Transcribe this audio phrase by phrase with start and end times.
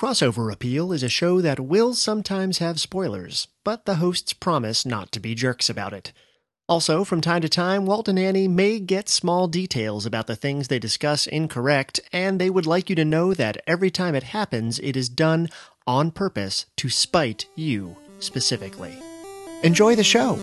[0.00, 5.12] Crossover Appeal is a show that will sometimes have spoilers, but the hosts promise not
[5.12, 6.14] to be jerks about it.
[6.66, 10.68] Also, from time to time, Walt and Annie may get small details about the things
[10.68, 14.78] they discuss incorrect, and they would like you to know that every time it happens,
[14.78, 15.50] it is done
[15.86, 18.96] on purpose to spite you specifically.
[19.62, 20.38] Enjoy the show!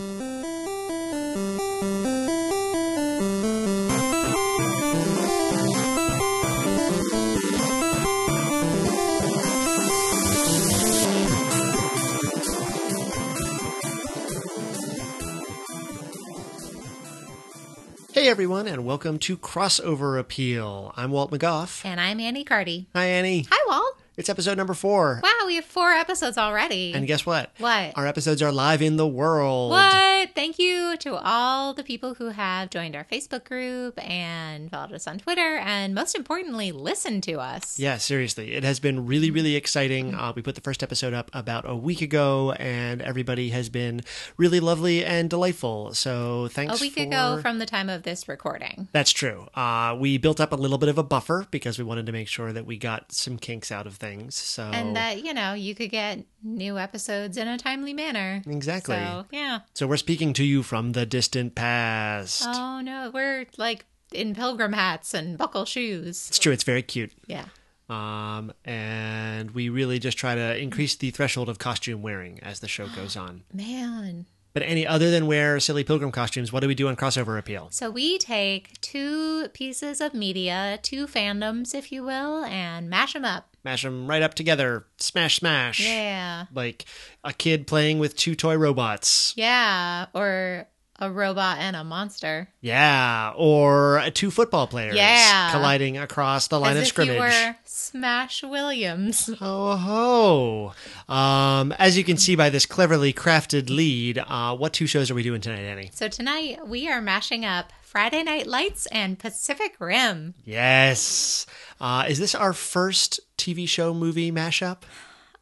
[18.28, 20.92] Hey everyone, and welcome to Crossover Appeal.
[20.98, 21.82] I'm Walt McGough.
[21.82, 22.86] And I'm Annie Carty.
[22.94, 23.46] Hi, Annie.
[23.50, 23.97] Hi, Walt.
[24.18, 25.20] It's episode number four.
[25.22, 26.92] Wow, we have four episodes already.
[26.92, 27.52] And guess what?
[27.58, 27.96] What?
[27.96, 29.70] Our episodes are live in the world.
[29.70, 30.30] What?
[30.34, 35.06] Thank you to all the people who have joined our Facebook group and followed us
[35.06, 37.78] on Twitter, and most importantly, listened to us.
[37.78, 38.54] Yeah, seriously.
[38.54, 40.16] It has been really, really exciting.
[40.16, 44.00] Uh, we put the first episode up about a week ago, and everybody has been
[44.36, 45.94] really lovely and delightful.
[45.94, 47.02] So thanks A week for...
[47.02, 48.88] ago from the time of this recording.
[48.90, 49.46] That's true.
[49.54, 52.26] Uh, we built up a little bit of a buffer because we wanted to make
[52.26, 54.07] sure that we got some kinks out of things.
[54.30, 58.42] So And that, you know, you could get new episodes in a timely manner.
[58.46, 58.96] Exactly.
[58.96, 59.60] So, yeah.
[59.74, 62.44] So we're speaking to you from the distant past.
[62.46, 63.10] Oh, no.
[63.12, 66.28] We're like in pilgrim hats and buckle shoes.
[66.28, 66.52] It's true.
[66.52, 67.12] It's very cute.
[67.26, 67.46] Yeah.
[67.88, 72.68] Um, and we really just try to increase the threshold of costume wearing as the
[72.68, 73.44] show goes on.
[73.52, 74.26] Man.
[74.58, 77.68] But any other than wear silly pilgrim costumes, what do we do on crossover appeal?
[77.70, 83.24] So we take two pieces of media, two fandoms, if you will, and mash them
[83.24, 83.56] up.
[83.62, 84.84] Mash them right up together.
[84.96, 85.78] Smash, smash.
[85.86, 86.46] Yeah.
[86.52, 86.86] Like
[87.22, 89.32] a kid playing with two toy robots.
[89.36, 90.06] Yeah.
[90.12, 90.66] Or
[90.98, 92.48] a robot and a monster.
[92.60, 93.32] Yeah.
[93.36, 94.96] Or two football players.
[94.96, 95.50] Yeah.
[95.52, 97.14] Colliding across the line As of scrimmage.
[97.14, 99.26] you were Smash Williams.
[99.38, 101.12] Ho ho.
[101.12, 105.14] Um, as you can see by this cleverly crafted lead, uh, what two shows are
[105.14, 105.90] we doing tonight, Annie?
[105.94, 110.34] So tonight we are mashing up Friday Night Lights and Pacific Rim.
[110.44, 111.46] Yes.
[111.80, 114.78] Uh, is this our first TV show movie mashup?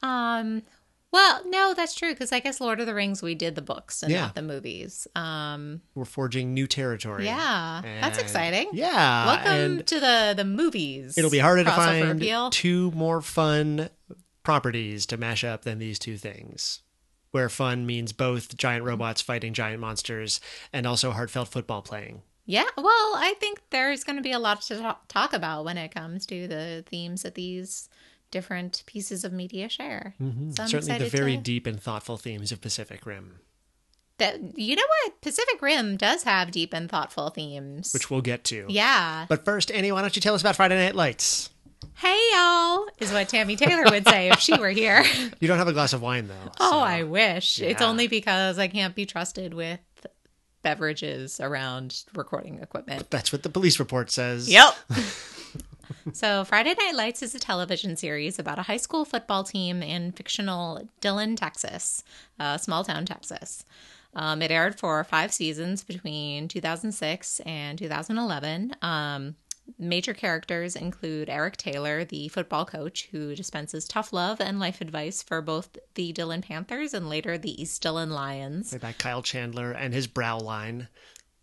[0.02, 0.62] Um,
[1.12, 4.02] well, no, that's true because I guess Lord of the Rings we did the books
[4.02, 4.22] and Yeah.
[4.22, 5.06] not the movies.
[5.14, 7.24] Um, We're forging new territory.
[7.24, 8.68] yeah, that's exciting.
[8.72, 9.26] Yeah.
[9.26, 11.16] Welcome and to the the movies.
[11.16, 12.50] it'll be harder to find appeal.
[12.50, 13.88] two more fun
[14.42, 16.82] properties to mash up than these two things.
[17.32, 20.40] Where fun means both giant robots fighting giant monsters
[20.72, 22.22] and also heartfelt football playing.
[22.46, 25.92] Yeah, well, I think there's going to be a lot to talk about when it
[25.92, 27.88] comes to the themes that these
[28.30, 30.14] different pieces of media share.
[30.18, 30.50] So Mm-hmm.
[30.52, 33.40] Certainly the very to- deep and thoughtful themes of Pacific Rim,
[34.18, 37.92] that you know what Pacific Rim does have deep and thoughtful themes.
[37.92, 38.64] which we'll get to.
[38.68, 39.26] yeah.
[39.28, 41.50] But first, Annie, why don't you tell us about Friday Night Lights?
[41.94, 45.04] Hey y'all is what Tammy Taylor would say if she were here.
[45.40, 46.52] You don't have a glass of wine, though.
[46.60, 47.60] Oh, I wish.
[47.60, 49.80] It's only because I can't be trusted with
[50.62, 53.10] beverages around recording equipment.
[53.10, 54.50] That's what the police report says.
[54.50, 54.74] Yep.
[56.12, 60.12] so, Friday Night Lights is a television series about a high school football team in
[60.12, 62.04] fictional Dillon, Texas,
[62.38, 63.64] uh, small town Texas.
[64.14, 68.74] Um, it aired for five seasons between 2006 and 2011.
[68.80, 69.36] Um,
[69.78, 75.22] major characters include Eric Taylor, the football coach who dispenses tough love and life advice
[75.22, 78.70] for both the Dillon Panthers and later the East Dillon Lions.
[78.70, 80.88] Played by Kyle Chandler and his brow line.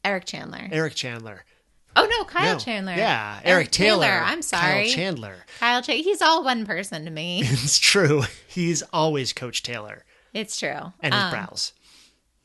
[0.03, 0.67] Eric Chandler.
[0.71, 1.45] Eric Chandler.
[1.95, 2.59] Oh no, Kyle No.
[2.59, 2.93] Chandler.
[2.95, 4.07] Yeah, Eric, Taylor.
[4.23, 4.85] I'm sorry.
[4.85, 5.35] Kyle Chandler.
[5.59, 7.41] Kyle Ch- he's all one person to me.
[7.45, 8.23] It's true.
[8.47, 10.93] He's always Coach Taylor It's true.
[11.01, 11.73] and his Um, brows.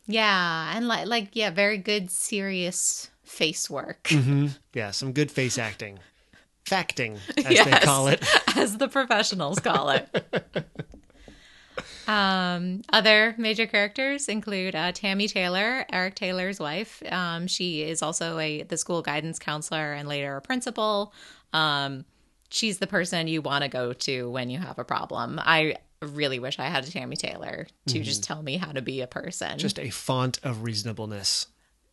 [0.06, 4.04] Yeah, and like like yeah, very good serious face work.
[4.04, 4.48] Mm-hmm.
[4.74, 5.98] Yeah, some good face acting.
[6.66, 8.22] Facting, as they call it.
[8.56, 10.06] as the professionals call it.
[12.08, 17.02] Um, other major characters include uh, Tammy Taylor, Eric Taylor's wife.
[17.12, 21.12] Um, she is also a the school guidance counselor and later a principal.
[21.52, 22.06] Um,
[22.50, 25.38] she's the person you want to go to when you have a problem.
[25.42, 29.02] I really wish I had a Tammy Taylor to just tell me how to be
[29.02, 29.58] a person.
[29.58, 31.48] Just a font of reasonableness.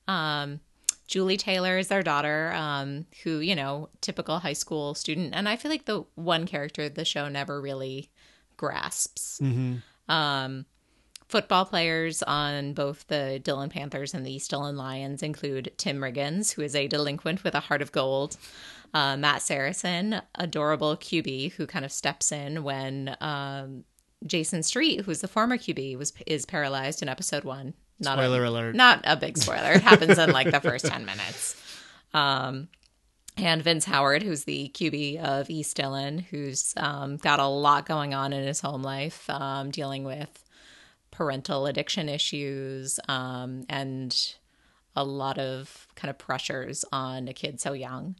[0.08, 0.62] Um,
[1.08, 5.34] Julie Taylor is their daughter, um, who, you know, typical high school student.
[5.36, 8.10] And I feel like the one character the show never really
[8.58, 9.40] grasps.
[10.07, 10.66] Um,
[11.28, 16.54] football players on both the Dillon Panthers and the East Dillon Lions include Tim Riggins,
[16.54, 18.38] who is a delinquent with a heart of gold.
[18.94, 23.84] Uh, Matt Saracen, adorable QB, who kind of steps in when um,
[24.25, 27.74] Jason Street, who's the former QB, was is paralyzed in episode one.
[28.00, 28.75] Not a Spoiler a, alert.
[28.75, 29.74] Not a big spoiler.
[29.74, 31.62] It happens in like the first ten minutes.
[32.13, 32.69] Um,
[33.38, 38.14] and Vince Howard, who's the QB of East Dillon, who's um, got a lot going
[38.14, 40.44] on in his home life, um, dealing with
[41.12, 44.36] parental addiction issues um, and
[44.96, 48.16] a lot of kind of pressures on a kid so young.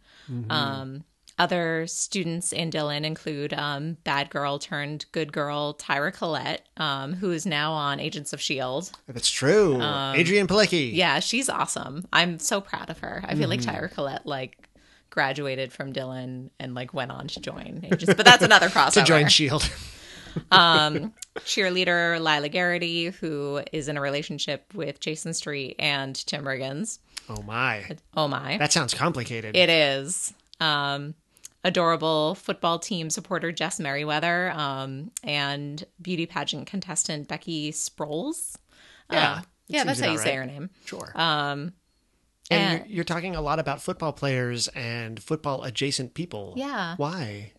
[0.50, 1.04] Um,
[1.38, 7.32] other students in Dillon include um, bad girl turned good girl Tyra Collette, um, who
[7.32, 8.88] is now on Agents of S.H.I.E.L.D.
[9.08, 9.76] That's true.
[9.76, 10.90] Adrianne Palicki.
[10.90, 12.06] Um, Yeah, she's awesome.
[12.14, 13.22] I'm so proud of her.
[13.26, 14.65] I feel like Tyra Collette, like,
[15.16, 17.84] graduated from Dillon and, like, went on to join.
[17.90, 18.94] But that's another crossover.
[18.96, 19.68] To join Shield.
[20.52, 27.00] um, cheerleader Lila Garrity, who is in a relationship with Jason Street and Tim Riggins.
[27.30, 27.86] Oh my.
[28.16, 28.58] Oh my.
[28.58, 29.56] That sounds complicated.
[29.56, 30.34] It is.
[30.60, 31.16] Um,
[31.64, 38.58] adorable football team supporter Jess Merriweather um, and beauty pageant contestant Becky Sproles.
[39.10, 39.32] yeah.
[39.32, 40.70] Uh, yeah, that's how you about say her name.
[40.86, 41.12] Sure.
[41.16, 41.74] Um,
[42.52, 46.54] and and- you're, you're talking a lot about football players and football adjacent people.
[46.56, 46.96] Yeah.
[46.98, 47.52] Why?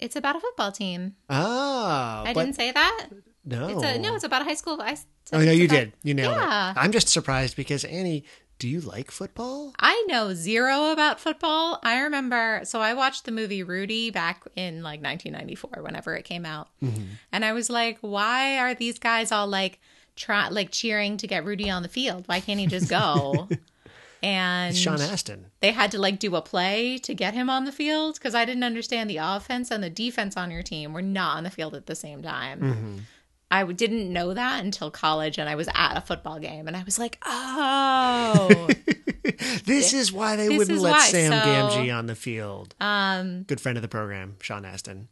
[0.00, 1.14] it's about a football team.
[1.30, 3.06] Ah, I didn't say that.
[3.44, 3.68] no.
[3.68, 4.14] It's a no.
[4.14, 4.76] It's about a high school.
[4.82, 4.96] I
[5.32, 5.92] oh no, you about- did.
[6.02, 6.72] You nailed Yeah.
[6.72, 6.76] it.
[6.76, 8.24] I'm just surprised because Annie,
[8.58, 9.72] do you like football?
[9.78, 11.78] I know zero about football.
[11.82, 16.44] I remember, so I watched the movie Rudy back in like 1994, whenever it came
[16.44, 16.68] out,
[17.32, 19.80] and I was like, "Why are these guys all like
[20.16, 22.24] try like cheering to get Rudy on the field?
[22.26, 23.48] Why can't he just go?"
[24.24, 25.46] and It's Sean Astin.
[25.60, 28.44] they had to like do a play to get him on the field because I
[28.44, 31.74] didn't understand the offense and the defense on your team were not on the field
[31.74, 32.60] at the same time.
[32.60, 32.96] Mm-hmm.
[33.50, 36.82] I didn't know that until college, and I was at a football game, and I
[36.82, 38.68] was like, "Oh,
[39.64, 42.74] This is why they wouldn't let why, Sam so- Gamgee on the field.
[42.80, 45.08] um, Good friend of the program, Sean Astin.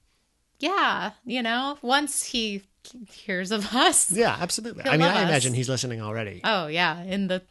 [0.59, 2.62] yeah." You know, once he
[3.11, 4.82] hears of us, Yeah, absolutely.
[4.82, 5.29] He'll I mean, I us.
[5.29, 6.40] imagine he's listening already.
[6.44, 7.43] oh yeah, in the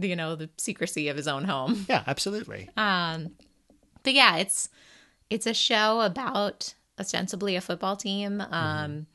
[0.00, 1.86] you know the secrecy of his own home.
[1.88, 2.68] yeah, absolutely.
[2.76, 3.30] Um,
[4.02, 4.68] but yeah, it's
[5.30, 8.40] it's a show about ostensibly a football team.
[8.40, 9.06] Um,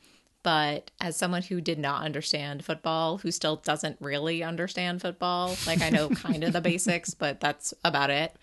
[0.42, 5.80] but as someone who did not understand football, who still doesn't really understand football, like
[5.80, 8.34] I know kind of the basics, but that's about it.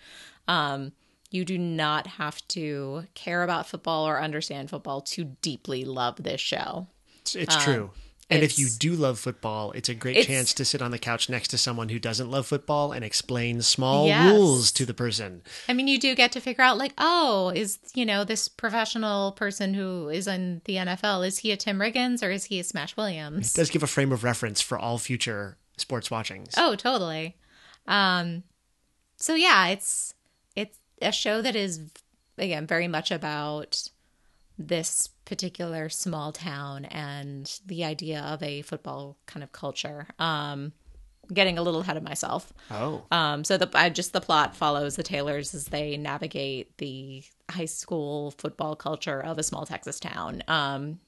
[0.48, 0.92] Um,
[1.30, 6.40] you do not have to care about football or understand football to deeply love this
[6.40, 6.88] show.
[7.22, 7.90] It's, it's true.
[8.30, 10.90] And if you Um, do love football, it's a great It's- chance to sit on
[10.90, 14.32] the couch next to someone who doesn't love football and explain small Yes.
[14.32, 15.42] rules to the person.
[15.68, 19.32] I mean, you do get to figure out, like, oh, is, you know, this professional
[19.32, 22.64] person who is in the NFL, is he a Tim Riggins or is he a
[22.64, 23.50] Smash Williams?
[23.52, 26.54] It does give a frame of reference for all future sports watchings.
[26.56, 27.36] Oh, totally.
[27.86, 28.44] Um,
[29.18, 30.14] so yeah, it's
[30.56, 31.80] it's a show that is
[32.38, 33.88] again very much about
[34.68, 40.08] this particular small town and the idea of a football kind of culture.
[40.18, 40.72] Um,
[41.32, 42.52] getting a little ahead of myself.
[42.70, 43.04] Oh.
[43.10, 47.66] Um, so the I just the plot follows the Taylors as they navigate the high
[47.66, 50.42] school football culture of a small Texas town.
[50.48, 51.00] Um,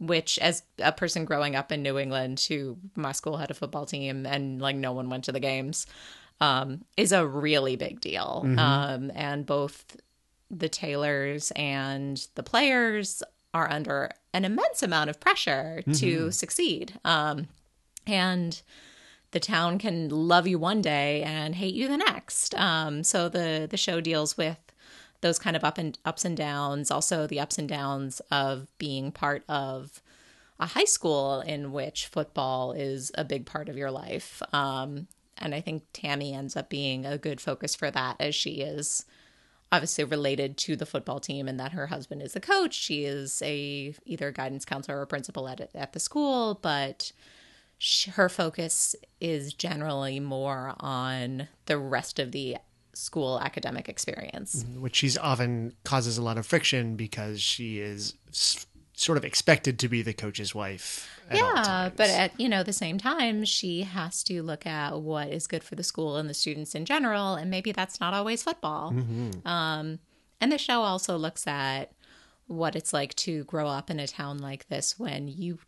[0.00, 3.86] which, as a person growing up in New England, who my school had a football
[3.86, 5.86] team and like no one went to the games,
[6.40, 8.42] um, is a really big deal.
[8.58, 9.96] Um, and both
[10.50, 16.98] the Taylors and the players are under an immense amount of pressure to succeed.
[17.04, 17.46] Um,
[18.06, 18.60] and
[19.30, 22.54] the town can love you one day and hate you the next.
[22.54, 24.58] Um, so the the show deals with
[25.20, 29.10] those kind of up and ups and downs, also the ups and downs of being
[29.10, 30.02] part of
[30.60, 34.42] a high school in which football is a big part of your life.
[34.52, 35.08] Um,
[35.38, 39.04] and I think Tammy ends up being a good focus for that as she is
[39.74, 42.74] obviously related to the football team and that her husband is a coach.
[42.74, 47.12] She is a either guidance counselor or principal at at the school, but
[47.78, 52.56] sh her focus is generally more on the rest of the
[52.92, 54.62] school academic experience.
[54.62, 54.80] Mm-hmm.
[54.80, 58.14] Which she's often causes a lot of friction because she is
[58.96, 61.10] sort of expected to be the coach's wife.
[61.32, 65.46] Yeah, but at you know the same time, she has to look at what is
[65.46, 68.92] good for the school and the students in general, and maybe that's not always football.
[68.92, 69.46] Mm-hmm.
[69.46, 69.98] Um,
[70.40, 71.92] and the show also looks at
[72.46, 75.58] what it's like to grow up in a town like this when you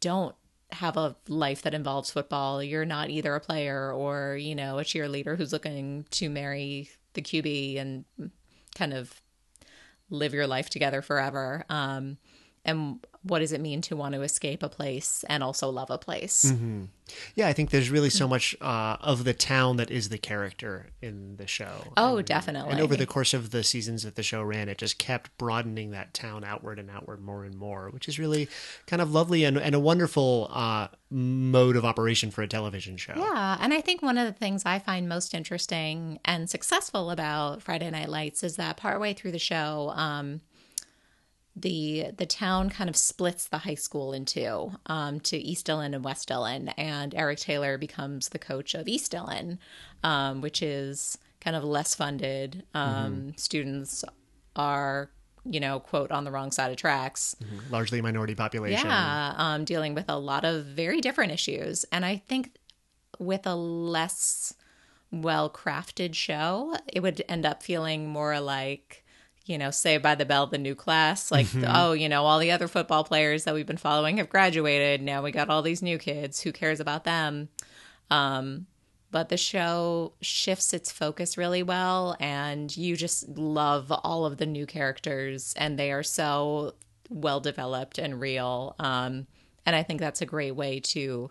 [0.00, 0.34] don't
[0.72, 2.62] have a life that involves football.
[2.62, 7.22] You're not either a player or you know a cheerleader who's looking to marry the
[7.22, 8.04] QB and
[8.74, 9.20] kind of
[10.10, 11.64] live your life together forever.
[11.68, 12.18] Um,
[12.64, 15.96] and what does it mean to want to escape a place and also love a
[15.96, 16.44] place.
[16.44, 16.84] Mm-hmm.
[17.34, 20.88] Yeah, I think there's really so much uh, of the town that is the character
[21.00, 21.92] in the show.
[21.96, 22.72] Oh, and, definitely.
[22.72, 25.90] And over the course of the seasons that the show ran, it just kept broadening
[25.92, 28.46] that town outward and outward more and more, which is really
[28.86, 33.14] kind of lovely and, and a wonderful uh, mode of operation for a television show.
[33.16, 37.62] Yeah, and I think one of the things I find most interesting and successful about
[37.62, 40.42] Friday Night Lights is that partway through the show, um,
[41.56, 45.94] the the town kind of splits the high school in two um, to East Dillon
[45.94, 49.58] and West Dillon, and Eric Taylor becomes the coach of East Dillon,
[50.02, 52.64] um, which is kind of less funded.
[52.74, 53.30] Um, mm-hmm.
[53.36, 54.04] Students
[54.56, 55.10] are
[55.44, 57.72] you know quote on the wrong side of tracks mm-hmm.
[57.72, 62.16] largely minority population yeah um, dealing with a lot of very different issues and i
[62.16, 62.56] think
[63.18, 64.54] with a less
[65.12, 69.03] well crafted show it would end up feeling more like
[69.46, 71.30] you know, say by the Bell, the new class.
[71.30, 71.64] Like, mm-hmm.
[71.68, 75.02] oh, you know, all the other football players that we've been following have graduated.
[75.02, 76.40] Now we got all these new kids.
[76.40, 77.48] Who cares about them?
[78.10, 78.66] Um,
[79.10, 84.46] but the show shifts its focus really well, and you just love all of the
[84.46, 86.74] new characters, and they are so
[87.08, 88.74] well developed and real.
[88.78, 89.26] Um,
[89.66, 91.30] and I think that's a great way to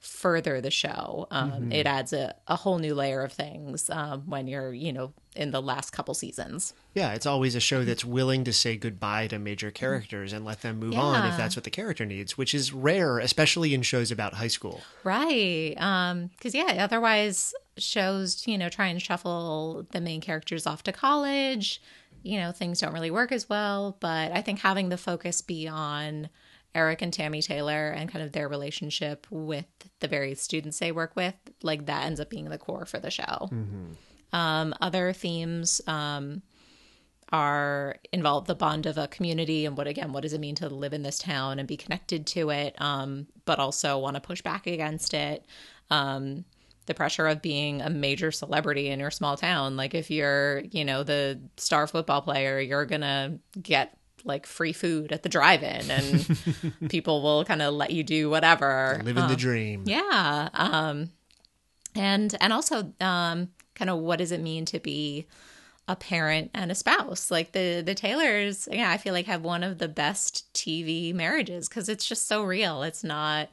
[0.00, 1.26] further the show.
[1.30, 1.72] Um, mm-hmm.
[1.72, 5.50] It adds a, a whole new layer of things um, when you're, you know, in
[5.50, 6.74] the last couple seasons.
[6.94, 10.62] Yeah, it's always a show that's willing to say goodbye to major characters and let
[10.62, 11.00] them move yeah.
[11.00, 14.48] on if that's what the character needs, which is rare, especially in shows about high
[14.48, 14.80] school.
[15.04, 15.74] Right.
[15.78, 20.92] Um, cuz yeah, otherwise shows, you know, try and shuffle the main characters off to
[20.92, 21.82] college,
[22.22, 25.68] you know, things don't really work as well, but I think having the focus be
[25.68, 26.28] on
[26.76, 29.64] Eric and Tammy Taylor and kind of their relationship with
[30.00, 33.10] the various students they work with, like that ends up being the core for the
[33.10, 33.48] show.
[33.50, 33.92] Mm-hmm.
[34.32, 36.42] Um, other themes um,
[37.32, 40.68] are involve the bond of a community and what again, what does it mean to
[40.68, 44.42] live in this town and be connected to it, um, but also want to push
[44.42, 45.46] back against it.
[45.90, 46.44] Um,
[46.84, 49.76] the pressure of being a major celebrity in your small town.
[49.76, 55.12] Like if you're, you know, the star football player, you're gonna get like free food
[55.12, 56.38] at the drive-in and
[56.90, 59.82] people will kind of let you do whatever living um, the dream.
[59.86, 61.10] yeah um
[61.94, 65.26] and and also um kind of what does it mean to be
[65.88, 67.30] a parent and a spouse?
[67.30, 71.68] Like the the taylors yeah i feel like have one of the best tv marriages
[71.68, 72.82] because it's just so real.
[72.82, 73.48] It's not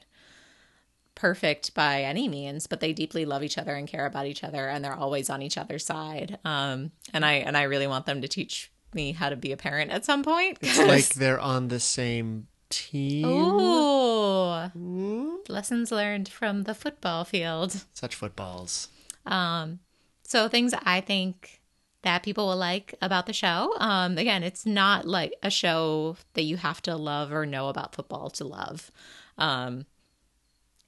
[1.15, 4.68] perfect by any means but they deeply love each other and care about each other
[4.68, 6.39] and they're always on each other's side.
[6.44, 9.57] Um and i and i really want them to teach me how to be a
[9.57, 10.57] parent at some point.
[10.62, 13.25] It's like they're on the same team.
[13.25, 15.35] Oh, mm-hmm.
[15.47, 17.85] lessons learned from the football field.
[17.93, 18.89] Such footballs.
[19.25, 19.79] Um,
[20.23, 21.62] so things I think
[22.03, 23.73] that people will like about the show.
[23.79, 27.95] Um, again, it's not like a show that you have to love or know about
[27.95, 28.91] football to love.
[29.38, 29.85] Um,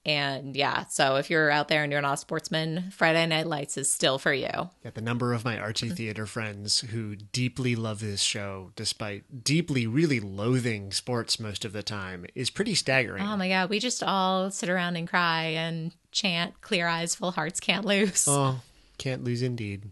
[0.05, 3.75] and yeah, so if you're out there and you're not a sportsman, Friday Night Lights
[3.75, 4.69] is still for you.
[4.83, 9.88] Yeah, the number of my Archie Theater friends who deeply love this show, despite deeply,
[9.88, 13.24] really loathing sports most of the time, is pretty staggering.
[13.24, 13.69] Oh my God.
[13.69, 18.25] We just all sit around and cry and chant, Clear Eyes, Full Hearts Can't Lose.
[18.27, 18.62] Oh,
[19.00, 19.91] can't lose indeed.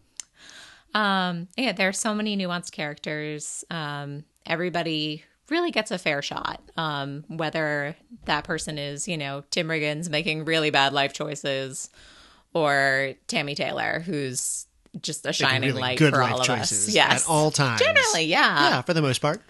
[0.94, 3.66] Um, yeah, there are so many nuanced characters.
[3.72, 6.62] Um, everybody really gets a fair shot.
[6.78, 7.96] Um, whether
[8.26, 11.90] that person is, you know, Tim Riggins making really bad life choices
[12.54, 14.68] or Tammy Taylor, who's
[15.02, 16.90] just a shining really light for all of us.
[16.90, 17.24] Yes.
[17.24, 17.82] At all times.
[17.82, 18.70] Generally, yeah.
[18.70, 19.42] Yeah, for the most part.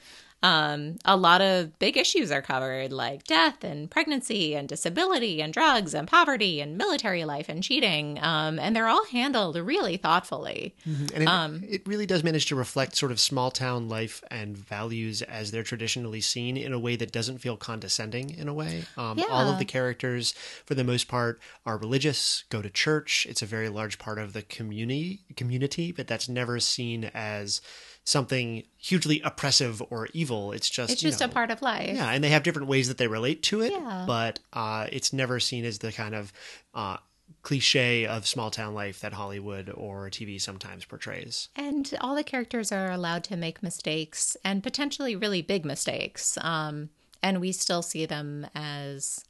[0.44, 5.54] Um, a lot of big issues are covered, like death and pregnancy and disability and
[5.54, 8.20] drugs and poverty and military life and cheating.
[8.22, 10.76] Um, and they're all handled really thoughtfully.
[10.86, 11.06] Mm-hmm.
[11.14, 14.58] And it, um, it, really does manage to reflect sort of small town life and
[14.58, 18.84] values as they're traditionally seen in a way that doesn't feel condescending in a way.
[18.98, 19.26] Um, yeah.
[19.30, 20.34] All of the characters,
[20.66, 23.26] for the most part, are religious, go to church.
[23.30, 27.62] It's a very large part of the community, community, but that's never seen as
[28.04, 30.52] something hugely oppressive or evil.
[30.52, 31.96] It's just it's just know, a part of life.
[31.96, 34.04] Yeah, and they have different ways that they relate to it, yeah.
[34.08, 36.34] but uh, it's never seen as the kind of
[36.74, 36.98] uh,
[37.42, 41.50] cliche of small town life that Hollywood or TV sometimes portrays.
[41.56, 46.38] And all the characters are allowed to make mistakes and potentially really big mistakes.
[46.42, 46.90] Um,
[47.22, 49.24] and we still see them as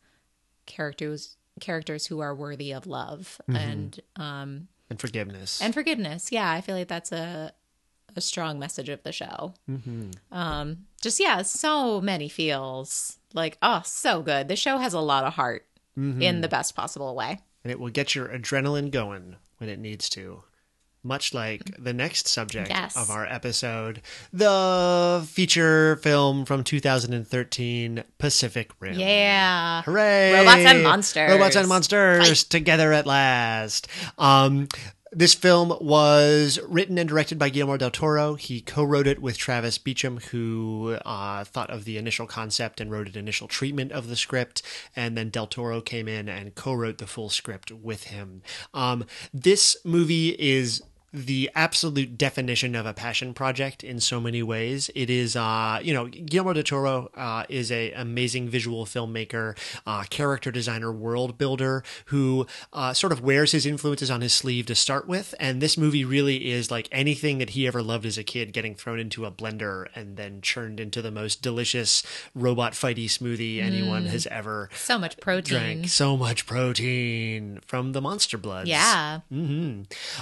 [0.65, 3.56] characters characters who are worthy of love mm-hmm.
[3.56, 6.32] and um, and forgiveness and forgiveness.
[6.32, 7.53] Yeah, I feel like that's a
[8.17, 9.53] a strong message of the show.
[9.70, 10.12] Mm-hmm.
[10.32, 14.48] Um, just yeah, so many feels like oh, so good.
[14.48, 15.65] The show has a lot of heart
[15.98, 16.22] mm-hmm.
[16.22, 20.10] in the best possible way, and it will get your adrenaline going when it needs
[20.10, 20.43] to.
[21.05, 22.96] much like the next subject Yes.
[22.96, 24.01] of our episode,
[24.32, 28.98] the feature film from 2013, Pacific Rim.
[28.98, 29.82] Yeah.
[29.84, 30.32] Hooray!
[30.34, 31.29] Robots and monsters.
[31.32, 32.50] Robots and monsters Fight.
[32.50, 33.88] together at last.
[34.17, 34.70] Um,
[35.15, 38.36] this film was written and directed by Guillermo del Toro.
[38.36, 43.08] He co-wrote it with Travis Beacham, who uh, thought of the initial concept and wrote
[43.08, 44.62] an initial treatment of the script,
[44.96, 48.41] and then del Toro came in and co-wrote the full script with him.
[48.74, 50.82] Um, this movie is
[51.13, 54.89] the absolute definition of a passion project in so many ways.
[54.96, 59.55] It is, uh, you know, Guillermo del Toro uh, is a amazing visual filmmaker,
[59.86, 64.65] uh, character designer, world builder who uh, sort of wears his influences on his sleeve
[64.65, 65.36] to start with.
[65.39, 68.74] And this movie really is like anything that he ever loved as a kid, getting
[68.74, 72.01] thrown into a blender and then churned into the most delicious
[72.34, 75.60] robot fighty smoothie anyone has ever So much protein.
[75.60, 75.88] drank.
[75.89, 78.67] So much protein from the monster bloods.
[78.70, 79.20] Yeah.
[79.29, 79.82] hmm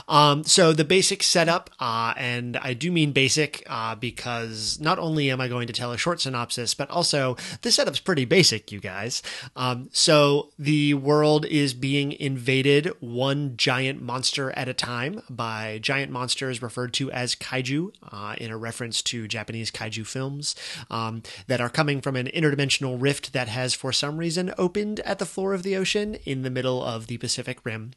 [0.10, 5.30] Um, so the basic setup, uh, and I do mean basic uh, because not only
[5.30, 8.80] am I going to tell a short synopsis, but also the setup's pretty basic, you
[8.80, 9.22] guys.
[9.56, 16.12] Um, so the world is being invaded one giant monster at a time by giant
[16.12, 20.56] monsters referred to as kaiju, uh, in a reference to Japanese kaiju films
[20.90, 25.20] um, that are coming from an interdimensional rift that has, for some reason, opened at
[25.20, 27.92] the floor of the ocean in the middle of the Pacific Rim.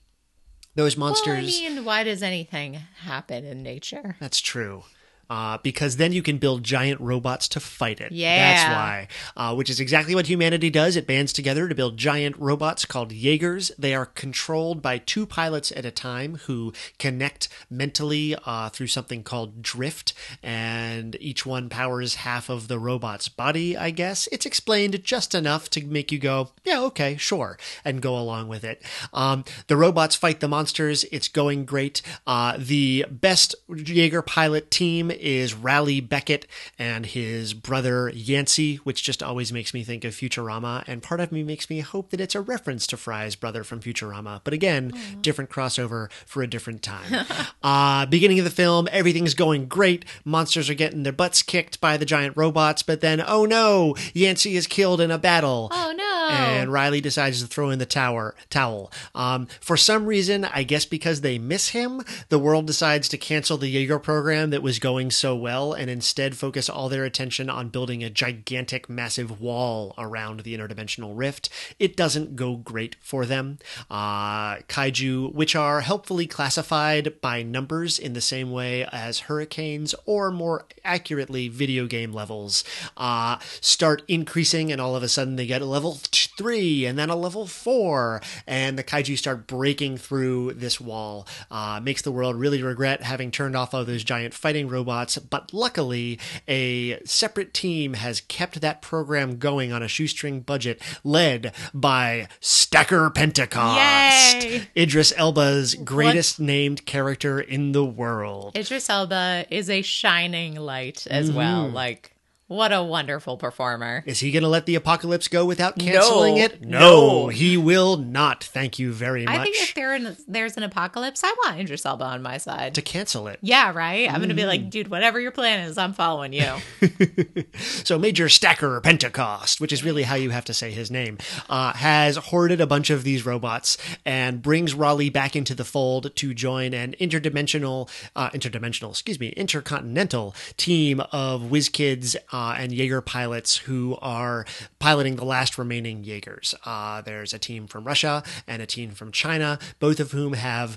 [0.76, 1.26] Those monsters.
[1.26, 4.16] Well, I mean, why does anything happen in nature?
[4.20, 4.84] That's true.
[5.30, 8.12] Uh, because then you can build giant robots to fight it.
[8.12, 8.36] Yeah.
[8.36, 9.08] That's why.
[9.36, 10.96] Uh, which is exactly what humanity does.
[10.96, 13.72] It bands together to build giant robots called Jaegers.
[13.78, 19.22] They are controlled by two pilots at a time who connect mentally uh, through something
[19.22, 24.28] called drift, and each one powers half of the robot's body, I guess.
[24.32, 28.64] It's explained just enough to make you go, yeah, okay, sure, and go along with
[28.64, 28.82] it.
[29.12, 31.04] Um, the robots fight the monsters.
[31.12, 32.02] It's going great.
[32.26, 36.46] Uh, the best Jaeger pilot team is Raleigh Becket
[36.78, 40.84] and his brother Yancey, which just always makes me think of Futurama.
[40.86, 43.80] And part of me makes me hope that it's a reference to Fry's brother from
[43.80, 44.40] Futurama.
[44.44, 47.26] But again, different crossover for a different time.
[47.62, 50.04] uh, beginning of the film, everything's going great.
[50.24, 54.56] Monsters are getting their butts kicked by the giant robots, but then, oh no, Yancey
[54.56, 55.68] is killed in a battle.
[55.72, 56.13] Oh no.
[56.30, 58.90] And Riley decides to throw in the tower towel.
[59.14, 63.56] Um, for some reason, I guess because they miss him, the world decides to cancel
[63.56, 67.68] the Jaeger program that was going so well and instead focus all their attention on
[67.68, 71.48] building a gigantic, massive wall around the interdimensional rift.
[71.78, 73.58] It doesn't go great for them.
[73.90, 80.30] Uh, kaiju, which are helpfully classified by numbers in the same way as hurricanes, or
[80.30, 82.64] more accurately, video game levels,
[82.96, 85.98] uh, start increasing, and all of a sudden they get a level
[86.36, 91.26] three and then a level four, and the kaiju start breaking through this wall.
[91.50, 95.52] Uh, makes the world really regret having turned off all those giant fighting robots, but
[95.52, 102.28] luckily, a separate team has kept that program going on a shoestring budget, led by
[102.40, 104.68] Stacker Pentecost, Yay!
[104.76, 108.56] Idris Elba's greatest named character in the world.
[108.56, 111.66] Idris Elba is a shining light as well.
[111.66, 111.74] Mm-hmm.
[111.74, 112.13] Like,
[112.46, 114.02] what a wonderful performer.
[114.06, 116.40] Is he going to let the apocalypse go without canceling No.
[116.42, 116.62] it?
[116.64, 117.28] No.
[117.28, 118.44] he will not.
[118.44, 119.34] Thank you very much.
[119.34, 122.74] I think if there in, there's an apocalypse, I want Idris Elba on my side.
[122.74, 123.38] to cancel it.
[123.42, 124.08] yeah, right?
[124.08, 126.52] I'm going to be like, dude, whatever your plan is, I'm following you.
[127.84, 131.72] So Major Stacker Pentecost, which is really how you have to say his name, uh,
[131.74, 136.34] has hoarded a bunch of these robots and brings Raleigh back into the fold to
[136.34, 143.00] join an interdimensional, uh, interdimensional, excuse me, intercontinental team of whiz kids uh, and Jaeger
[143.00, 144.44] pilots who are
[144.80, 146.52] piloting the last remaining Jaegers.
[146.66, 150.76] Uh, there's a team from Russia and a team from China, both of whom have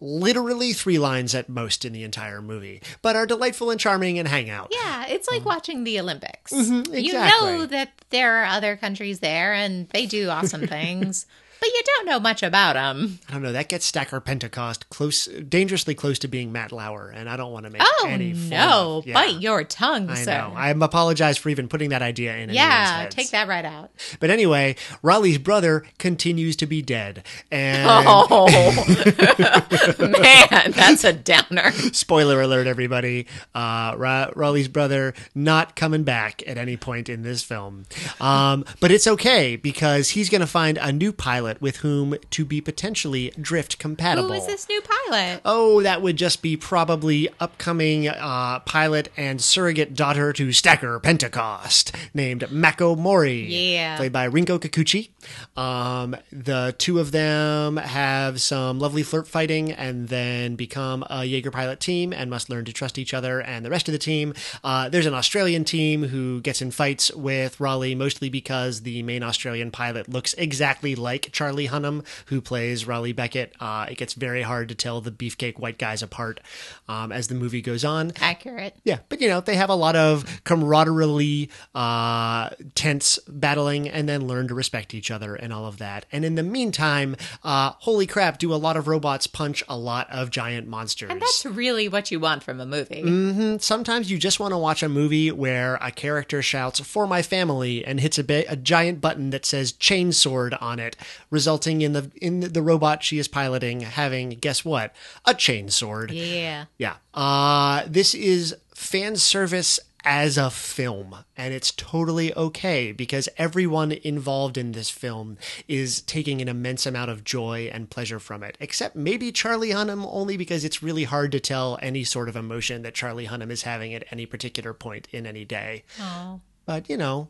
[0.00, 4.28] literally three lines at most in the entire movie, but are delightful and charming and
[4.28, 4.68] hang out.
[4.70, 6.52] yeah, it's like watching the Olympics.
[6.52, 6.82] You Mm.
[6.84, 7.48] Mm-hmm, exactly.
[7.52, 11.26] know that there are other countries there and they do awesome things,
[11.60, 13.18] but you don't know much about them.
[13.28, 13.52] I don't know.
[13.52, 17.64] That gets Stacker Pentecost close, dangerously close to being Matt Lauer, and I don't want
[17.64, 18.32] to make Oh, any.
[18.34, 18.96] form no.
[18.98, 20.32] of- yeah, Bite your tongue, I sir.
[20.38, 20.52] know.
[20.56, 22.50] I apologize for even putting that idea in.
[22.50, 23.90] yeah, take that right out.
[24.20, 28.46] But anyway, Raleigh's brother continues to be dead, and Oh,
[29.98, 31.70] man, that's a downer.
[31.92, 33.26] spoiler alert, everybody.
[33.54, 37.84] Uh, Ra- Raleigh's brother not coming back at any point in this film.
[38.20, 42.16] Um, but it's okay because he's going to find a new pilot pilot with whom
[42.30, 44.28] to be potentially drift compatible.
[44.28, 45.40] Who is this new pilot?
[45.44, 51.94] Oh, that would just be probably upcoming uh, pilot and surrogate daughter to Stacker Pentecost,
[52.12, 53.46] named Mako Mori.
[53.74, 53.96] Yeah.
[53.96, 55.10] Played by Rinko Kikuchi.
[55.56, 61.50] Um, the two of them have some lovely flirt fighting and then become a Jaeger
[61.50, 64.34] pilot team and must learn to trust each other and the rest of the team.
[64.64, 69.22] Uh, there's an Australian team who gets in fights with Raleigh mostly because the main
[69.22, 73.54] Australian pilot looks exactly like Charlie Hunnam, who plays Raleigh Becket.
[73.60, 76.40] Uh, it gets very hard to tell the beefcake white guys apart
[76.88, 78.12] um, as the movie goes on.
[78.22, 78.74] Accurate.
[78.84, 84.26] Yeah, but you know, they have a lot of camaraderie, uh, tense battling, and then
[84.26, 86.06] learn to respect each other and all of that.
[86.10, 90.08] And in the meantime, uh, holy crap, do a lot of robots punch a lot
[90.10, 91.10] of giant monsters.
[91.10, 93.02] And that's really what you want from a movie.
[93.02, 93.58] Mm-hmm.
[93.58, 97.84] Sometimes you just want to watch a movie where a character shouts "for my family"
[97.84, 100.96] and hits a, ba- a giant button that says "chainsword" on it,
[101.30, 106.10] resulting in the in the robot she is piloting having guess what a chainsword.
[106.12, 106.66] Yeah.
[106.78, 106.96] Yeah.
[107.14, 114.56] Uh, this is fan service as a film, and it's totally okay because everyone involved
[114.56, 115.36] in this film
[115.66, 120.06] is taking an immense amount of joy and pleasure from it, except maybe Charlie Hunnam,
[120.08, 123.62] only because it's really hard to tell any sort of emotion that Charlie Hunnam is
[123.62, 125.82] having at any particular point in any day.
[126.00, 126.40] Oh.
[126.66, 127.28] But, you know,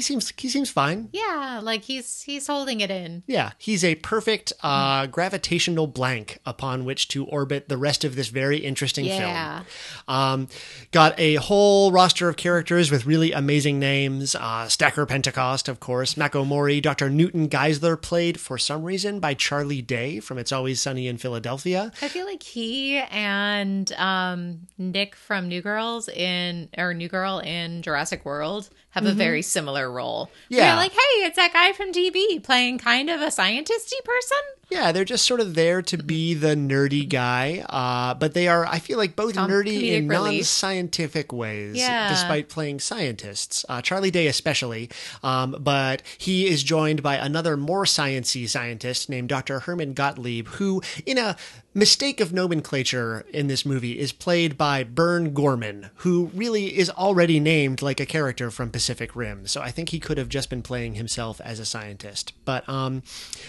[0.00, 1.10] he seems he seems fine.
[1.12, 3.22] Yeah, like he's he's holding it in.
[3.26, 8.28] Yeah, he's a perfect uh, gravitational blank upon which to orbit the rest of this
[8.28, 9.58] very interesting Yeah.
[9.60, 9.66] film.
[10.08, 10.48] Um,
[10.90, 14.34] got a whole roster of characters with really amazing names.
[14.34, 17.10] Uh, Stacker Pentecost, of course, Mako Mori, Dr.
[17.10, 21.92] Newton Geiszler, played for some reason by Charlie Day from It's Always Sunny in Philadelphia.
[22.00, 27.82] I feel like he and um, Nick from New Girls in or New Girl in
[27.82, 30.26] Jurassic World have a very similar role.
[30.26, 30.54] Mm-hmm.
[30.54, 30.68] Yeah.
[30.68, 34.38] You're like, hey, it's that guy from DB playing kind of a scientisty person.
[34.70, 38.64] Yeah, they're just sort of there to be the nerdy guy, uh, but they are,
[38.66, 42.08] I feel like, both Com- nerdy in non scientific ways, Yeah.
[42.08, 43.64] despite playing scientists.
[43.68, 44.88] Uh, Charlie Day, especially,
[45.22, 49.60] um, but he is joined by another more sciency scientist named Dr.
[49.60, 51.36] Herman Gottlieb, who, in a
[51.72, 57.38] mistake of nomenclature in this movie, is played by Burn Gorman, who really is already
[57.40, 59.46] named like a character from Pacific Rim.
[59.46, 62.32] So I think he could have just been playing himself as a scientist.
[62.44, 63.02] But um,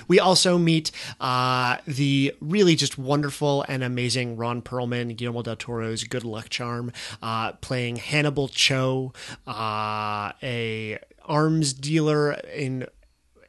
[0.08, 6.04] we also meet uh, the really just wonderful and amazing Ron Perlman, Guillermo del Toro's
[6.04, 9.14] Good Luck Charm, uh, playing Hannibal Chau,
[9.48, 12.88] uh, a arms dealer in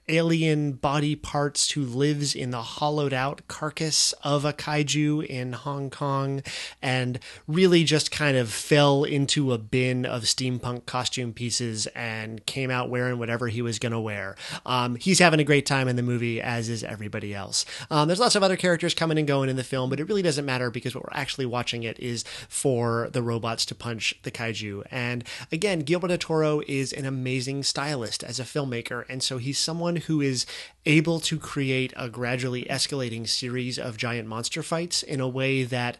[0.09, 5.91] alien body parts who lives in the hollowed out carcass of a kaiju in Hong
[5.91, 6.43] Kong
[6.81, 12.71] and really just kind of fell into a bin of steampunk costume pieces and came
[12.71, 14.37] out wearing whatever he was going to wear.
[14.67, 17.65] Um, he's having a great time in the movie, as is everybody else.
[17.91, 20.23] Um, there's lots of other characters coming and going in the film, but it really
[20.23, 24.31] doesn't matter because what we're actually watching it is for the robots to punch the
[24.31, 24.85] kaiju.
[24.91, 29.92] And again, Guillermo Toro is an amazing stylist as a filmmaker, and so he's someone
[29.97, 30.47] who is
[30.87, 35.99] able to create a gradually escalating series of giant monster fights in a way that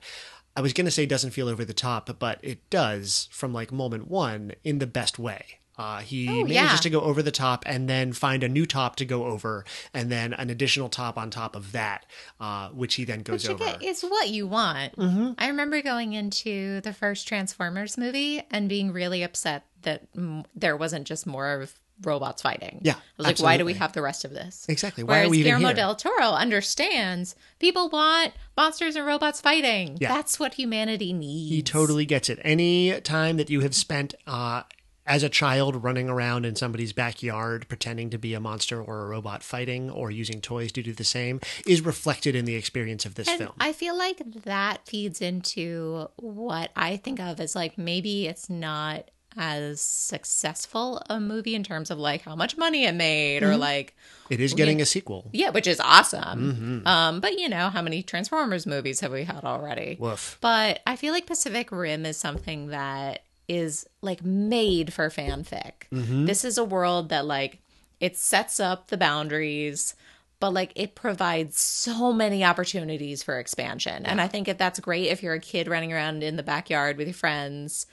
[0.57, 3.73] I was going to say doesn't feel over the top, but it does from like
[3.73, 5.61] moment one in the best way.
[5.79, 6.77] Uh, he Oh, manages yeah.
[6.77, 10.13] to go over the top and then find a new top to go over, and
[10.13, 12.05] then an additional top on top of that,
[12.39, 13.65] uh, which he then goes over.
[13.81, 14.95] is what you want.
[14.97, 15.31] Mm-hmm.
[15.39, 20.77] I remember going into the first Transformers movie and being really upset that mm, there
[20.77, 21.73] wasn't just more of
[22.05, 22.81] robots fighting.
[22.83, 24.67] Yeah, I was like, why do we have the rest of this?
[24.69, 25.03] Exactly.
[25.05, 25.77] Why Whereas are we Guillermo here?
[25.77, 29.99] del Toro understands people want monsters and robots fighting.
[30.01, 30.09] Yeah.
[30.09, 31.51] That's what humanity needs.
[31.51, 32.39] He totally gets it.
[32.43, 34.63] Any time that you have spent uh,
[35.07, 39.09] as a child running around in somebody's backyard pretending to be a monster or a
[39.09, 43.17] robot fighting or using toys to do the same is reflected in the experience of
[43.17, 43.53] this And film.
[43.59, 49.11] I feel like that feeds into what I think of as like maybe it's not
[49.37, 53.97] as successful a movie in terms of like how much money it made or like
[54.31, 55.29] it is getting a sequel.
[55.33, 56.83] yeah, which is awesome.
[56.83, 56.87] Mm-hmm.
[56.87, 59.97] Um, but you know, how many Transformers movies have we had already?
[59.99, 60.39] Woof.
[60.41, 65.89] But I feel like Pacific Rim is something that is like made for fanfic.
[65.93, 66.27] Mm-hmm.
[66.27, 67.59] This is a world that like
[68.01, 69.95] it sets up the boundaries,
[70.41, 74.07] but like it provides so many opportunities for expansion.
[74.07, 76.97] And I think if that's great if you're a kid running around in the backyard
[76.97, 77.87] with your friends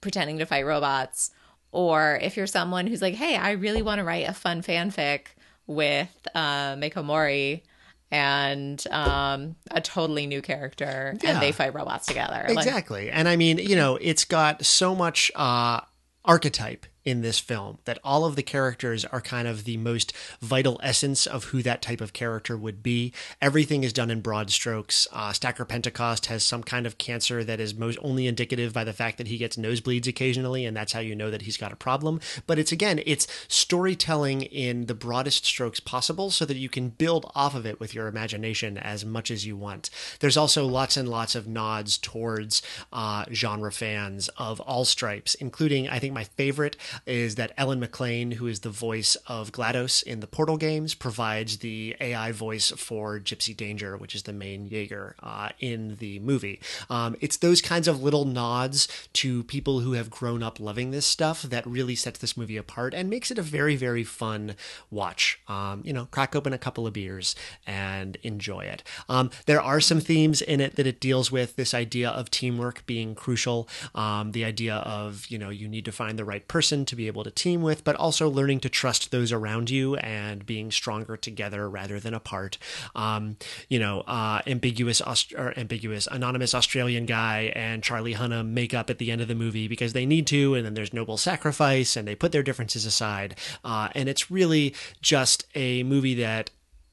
[0.00, 1.30] pretending to fight robots,
[1.72, 5.26] or if you're someone who's like, hey, I really want to write a fun fanfic
[5.66, 7.62] with uh, Mako Mori
[8.10, 11.32] and um, a totally new character, Yeah.
[11.32, 12.46] and they fight robots together.
[12.48, 13.10] Like, Exactly.
[13.10, 15.80] and I mean, you know, it's got so much uh,
[16.24, 17.78] archetype in this film.
[17.84, 21.82] That all of the characters are kind of the most vital essence of who that
[21.82, 23.12] type of character would be.
[23.40, 25.08] Everything is done in broad strokes.
[25.12, 28.92] Uh, Stacker Pentecost has some kind of cancer that is most only indicative by the
[28.92, 31.76] fact that he gets nosebleeds occasionally, and that's how you know that he's got a
[31.76, 32.20] problem.
[32.46, 37.30] But it's again, it's storytelling in the broadest strokes possible so that you can build
[37.34, 39.90] off of it with your imagination as much as you want.
[40.20, 45.88] There's also lots and lots of nods towards uh, genre fans of all stripes, including,
[45.88, 50.20] I think my favorite is that Ellen McLain, who is the voice of GLaDOS in
[50.20, 55.16] the Portal games, provides the AI voice for Gipsy Danger, which is the main Jaeger
[55.22, 56.60] uh, in the movie.
[56.90, 61.06] Um, it's those kinds of little nods to people who have grown up loving this
[61.06, 64.54] stuff that really sets this movie apart and makes it a very, very fun
[64.90, 65.40] watch.
[65.48, 67.34] Um, you know, crack open a couple of beers
[67.66, 68.82] and enjoy it.
[69.08, 72.84] Um, there are some themes in it that it deals with this idea of teamwork
[72.86, 76.84] being crucial, um, the idea of, you know, you need to find the right person
[76.88, 80.44] to be able to team with, but also learning to trust those around you and
[80.44, 82.58] being stronger together rather than apart.
[82.94, 83.36] Um,
[83.68, 88.90] you know, uh, ambiguous, Aust- or ambiguous, anonymous Australian guy and Charlie Hunnam make up
[88.90, 91.96] at the end of the movie because they need to, and then there's noble sacrifice,
[91.96, 93.36] and they put their differences aside.
[93.64, 96.50] Uh, and it's really just a movie that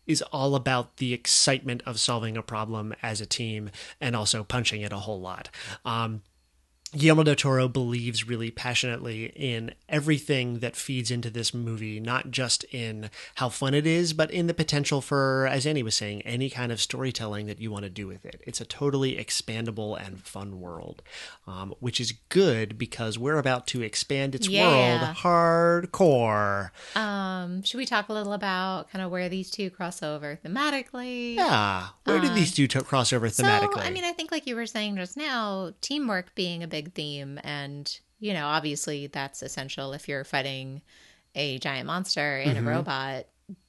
[0.08, 4.82] is all about the excitement of solving a problem as a team and also punching
[4.82, 5.50] it a whole lot.
[5.84, 6.22] Um,
[6.94, 12.64] Guillermo del Toro believes really passionately in everything that feeds into this movie, not just
[12.66, 16.50] in how fun it is, but in the potential for, as Annie was saying, any
[16.50, 18.40] kind of storytelling that you want to do with it.
[18.48, 21.02] It's a totally expandable and fun world,
[21.48, 25.02] um, which is good because we're about to expand its Yeah.
[25.02, 26.70] world hardcore.
[26.96, 31.36] Um, should we talk a little about kind of where these two cross over thematically?
[31.36, 31.88] Yeah.
[32.06, 33.74] Where did these two to cross over thematically?
[33.74, 36.85] So, I mean, I think like you were saying just now, teamwork being a big
[36.94, 40.82] theme, and you know, obviously that's essential if you're fighting
[41.36, 42.68] a giant monster and Mm-hmm.
[42.68, 43.26] a robot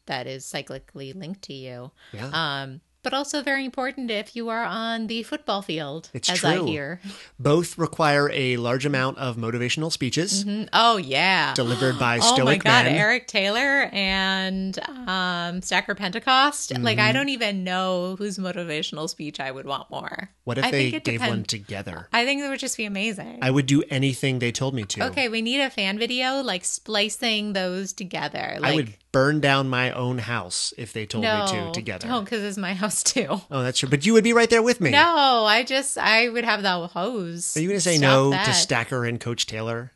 [0.06, 1.90] that is cyclically linked to you.
[2.12, 2.30] yeah.
[2.32, 6.58] Um, but also very important if you are on the football field, It's as I
[6.64, 7.00] hear.
[7.38, 12.44] Both require a large amount of motivational speeches Mm, Oh yeah, delivered by Oh stoic
[12.44, 12.96] my god, men.
[12.96, 16.72] Eric Taylor and um, Stacker Pentecost.
[16.76, 17.06] Like Mm-hmm.
[17.08, 20.30] I don't even know whose motivational speech I would want more.
[20.42, 22.08] What if I they gave one together?
[22.12, 23.38] I think it would just be amazing.
[23.40, 25.04] I would do anything they told me to.
[25.10, 28.56] Okay, we need a fan video like splicing those together.
[28.60, 32.06] Like I would burn down my own house if they told no, me to together.
[32.06, 33.26] don't because it's my house too.
[33.50, 33.88] Oh, that's true.
[33.88, 34.90] But you would be right there with me.
[34.90, 37.56] No, I just I would have the hose.
[37.56, 38.44] Are you going to say Stop no that.
[38.44, 39.92] to Stacker and Coach Taylor?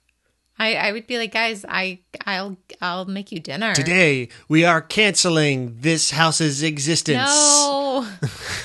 [0.59, 4.81] I I would be like, guys, I I'll I'll make you dinner Today, we are
[4.81, 7.29] canceling this house's existence.
[7.29, 8.09] No,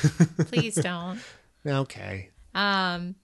[0.48, 1.20] please don't.
[1.68, 2.30] Okay.
[2.54, 3.16] Um,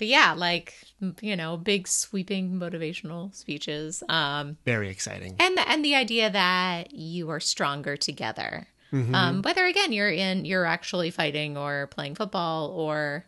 [0.00, 0.72] but yeah, like
[1.20, 4.02] you know, big sweeping motivational speeches.
[4.08, 5.36] Um, Very exciting.
[5.38, 8.66] and the, and the idea that you are stronger together.
[8.94, 9.14] Mm-hmm.
[9.14, 13.26] Um, whether again you're in you're actually fighting or playing football or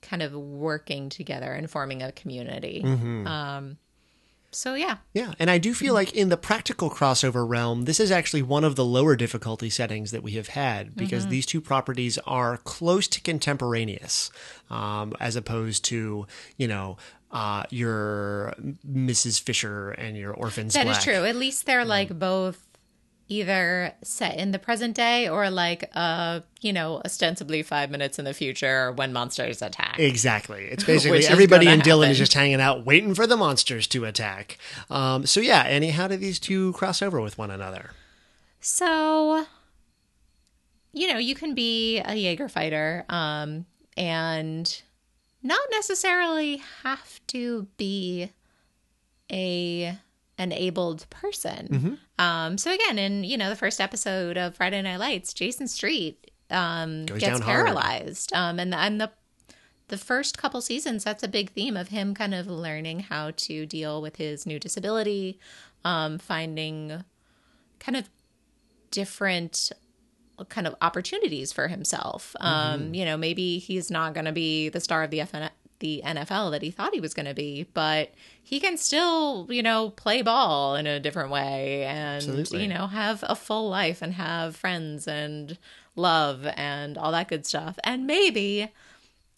[0.00, 2.80] kind of working together and forming a community.
[2.82, 3.26] Mm-hmm.
[3.26, 3.76] Um,
[4.58, 8.10] so yeah, Yeah, and I do feel like in the practical crossover realm, this is
[8.10, 11.30] actually one of the lower difficulty settings that we have had because Mm-hmm.
[11.30, 14.30] these two properties are close to contemporaneous,
[14.70, 16.96] um, as opposed to you know
[17.30, 18.54] uh, your
[18.90, 19.40] Mrs.
[19.40, 20.74] Fisher and your Orphans.
[20.74, 21.02] that is Black.
[21.02, 21.24] true.
[21.24, 21.88] At least they're Mm.
[21.88, 22.66] like both
[23.28, 28.24] either set in the present day or like uh you know ostensibly five minutes in
[28.24, 29.98] the future when monsters attack.
[29.98, 30.64] Exactly.
[30.64, 34.58] It's basically everybody in Dillon is just hanging out, waiting for the monsters to attack.
[34.90, 37.90] Um, so yeah, Annie, how do these two cross over with one another?
[38.60, 39.46] So,
[40.92, 44.82] you know, you can be a Jaeger fighter um, and
[45.42, 48.32] not necessarily have to be
[49.30, 49.96] a
[50.38, 51.66] an abled person.
[52.18, 56.30] Um, so again, in you know the first episode of Friday Night Lights, Jason Street
[56.50, 59.10] um, gets paralyzed, um, and and the
[59.88, 63.64] the first couple seasons, that's a big theme of him kind of learning how to
[63.66, 65.38] deal with his new disability,
[65.84, 67.04] um, finding
[67.80, 68.08] kind of
[68.90, 69.72] different
[70.50, 72.36] kind of opportunities for himself.
[72.40, 76.02] Um, you know, maybe he's not going to be the star of the FN- the
[76.04, 78.12] NFL that he thought he was going to be, but
[78.42, 82.62] he can still, you know, play ball in a different way and Absolutely.
[82.62, 85.56] you know, have a full life and have friends and
[85.96, 87.78] love and all that good stuff.
[87.84, 88.68] And maybe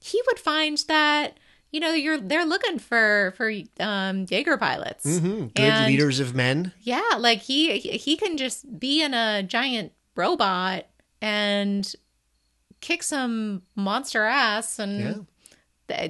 [0.02, 1.38] he would find that
[1.72, 5.18] you know you're they're looking for for um Jaeger pilots.
[5.20, 6.72] hmm Good And- leaders of men.
[6.80, 10.86] yeah, like he he can just be in a giant robot
[11.22, 11.94] and
[12.80, 15.14] kick some monster ass and Yeah.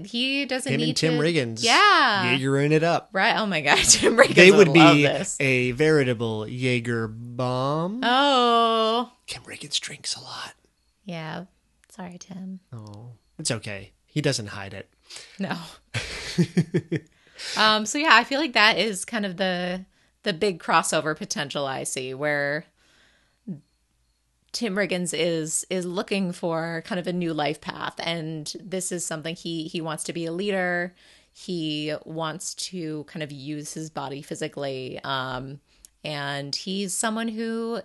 [0.06, 1.20] He doesn't Him need and Tim to.
[1.20, 1.64] Riggins.
[1.64, 2.36] Yeah.
[2.36, 3.10] Jaegering it up.
[3.12, 3.36] Right.
[3.36, 3.78] Oh my God.
[3.84, 5.08] Tim Riggins They would, would be
[5.40, 8.00] a veritable Jaeger bomb.
[8.02, 9.12] Oh.
[9.26, 10.54] Tim Riggins drinks a lot.
[11.04, 11.44] Yeah.
[11.88, 12.60] Sorry, Tim.
[12.72, 13.92] Oh, it's okay.
[14.06, 14.88] He doesn't hide it.
[15.38, 15.56] No.
[17.60, 19.84] um, so yeah, I feel like that is kind of the
[20.22, 22.66] the big crossover potential I see where
[24.52, 29.06] Tim Riggins is is looking for kind of a new life path and this is
[29.06, 30.94] something he he wants to be a leader.
[31.32, 35.60] He wants to kind of use his body physically um
[36.02, 37.80] and he's someone who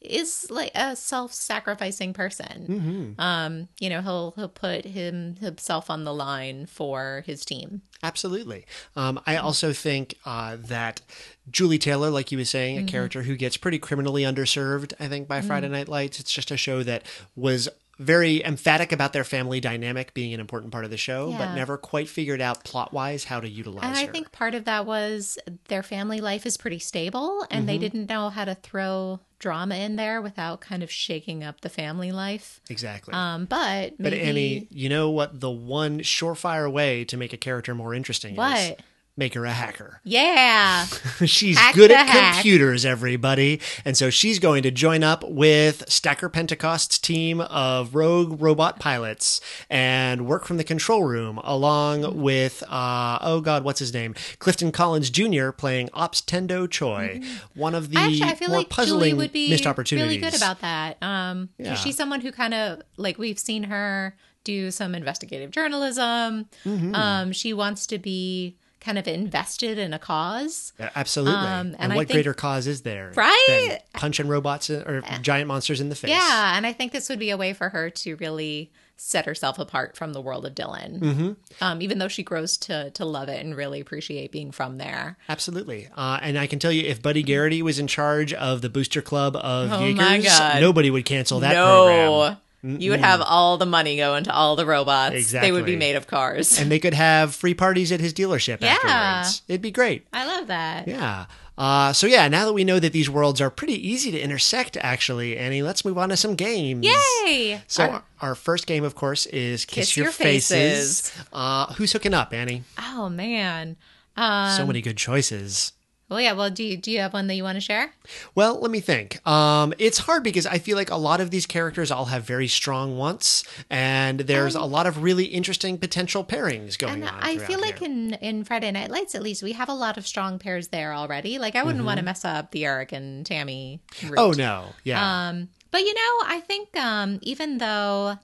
[0.00, 3.14] is like a self-sacrificing person.
[3.18, 7.82] Um, you know, he'll he'll put him himself on the line for his team.
[8.02, 8.64] Absolutely.
[8.96, 11.02] Um, I also think uh, that
[11.50, 15.28] Julie Taylor, like you were saying, a character who gets pretty criminally underserved, I think,
[15.28, 16.18] by Friday Night Lights.
[16.18, 17.02] It's just a show that
[17.36, 17.68] was
[18.00, 21.76] very emphatic about their family dynamic being an important part of the show, but never
[21.76, 23.88] quite figured out plot wise how to utilize it.
[23.88, 24.12] And I her.
[24.12, 28.30] think part of that was their family life is pretty stable and they didn't know
[28.30, 32.62] how to throw drama in there without kind of shaking up the family life.
[32.70, 33.12] exactly.
[33.12, 35.38] Um, but but Annie, you know what?
[35.38, 38.80] The one surefire way to make a character more interesting is What?
[39.20, 40.00] Make her a hacker.
[40.10, 40.86] Yeah.
[41.24, 42.34] she's Hack good at hack.
[42.34, 43.60] computers, everybody.
[43.84, 49.40] And so she's going to join up with Stacker Pentecost's team of rogue robot pilots
[49.68, 54.14] and work from the control room along with, uh, oh God, what's his name?
[54.40, 55.50] Clifton Collins Jr.
[55.50, 57.20] playing Ops Tendo Choi.
[57.54, 58.06] One of the Mm-hmm.
[58.08, 60.08] Actually, I feel more like Julie puzzling would be missed opportunities.
[60.08, 60.96] really good about that.
[61.02, 61.74] Um, Yeah.
[61.74, 66.48] she's someone who kind of like we've seen her do some investigative journalism.
[66.64, 66.94] Mm-hmm.
[66.94, 70.72] Um, she wants to be kind of invested in a cause.
[70.78, 71.34] Yeah, Absolutely.
[71.34, 73.12] Um, and, and what think- greater cause is there?
[73.14, 73.78] Right?
[73.92, 76.10] punching robots or giant monsters in the face.
[76.10, 79.58] Yeah, and I think this would be a way for her to really set herself
[79.58, 81.00] apart from the world of Dillon.
[81.00, 81.32] Mm-hmm.
[81.64, 85.16] Um, even though she grows to to love it and really appreciate being from there.
[85.28, 85.88] Absolutely.
[85.96, 89.00] Uh, and I can tell you, if Buddy Garrity was in charge of the booster
[89.00, 90.60] club of Oh my God.
[90.60, 91.86] nobody would cancel that no.
[91.86, 92.36] program.
[92.62, 95.14] You would have all the money going to all the robots.
[95.14, 95.48] Exactly.
[95.48, 96.58] They would be made of cars.
[96.60, 98.76] And they could have free parties at his dealership Yeah.
[98.82, 99.42] afterwards.
[99.48, 100.06] It'd be great.
[100.12, 100.86] I love that.
[100.86, 101.26] Yeah.
[101.56, 104.76] Uh, so yeah, now that we know that these worlds are pretty easy to intersect,
[104.80, 106.86] actually, Annie, let's move on to some games.
[106.86, 107.62] Yay!
[107.66, 111.10] So Our- our, our first game, of course, is Kiss, Kiss Your, Your Faces.
[111.10, 111.12] Faces.
[111.32, 112.64] Uh, who's hooking up, Annie?
[112.78, 113.76] oh man.
[114.16, 115.72] Um, so many good choices.
[116.10, 116.32] Well, yeah.
[116.32, 117.92] Well, do you do you have one that you want to share?
[118.34, 119.24] Well, let me think.
[119.26, 122.48] Um, it's hard because I feel like a lot of these characters all have very
[122.48, 127.14] strong wants, and there's a lot of really interesting potential pairings going And on.
[127.22, 127.88] I feel like here.
[127.88, 130.92] in in Friday Night Lights, at least, we have a lot of strong pairs there
[130.92, 131.38] already.
[131.38, 133.80] Like, I wouldn't want to mess up the Eric and Tammy.
[134.02, 134.10] Route.
[134.12, 134.18] Mm-hmm.
[134.18, 138.18] Oh no, yeah, Um, but you know, I think um, even though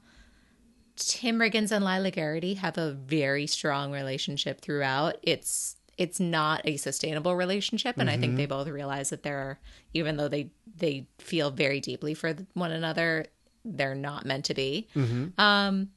[0.96, 6.76] Tim Riggins and Lyla Garrity have a very strong relationship throughout, it's it's not a
[6.76, 9.58] sustainable relationship, and I think they both realize that they're
[9.94, 13.26] even though they they feel very deeply for one another,
[13.64, 14.88] they're not meant to be.
[15.38, 15.90] Um,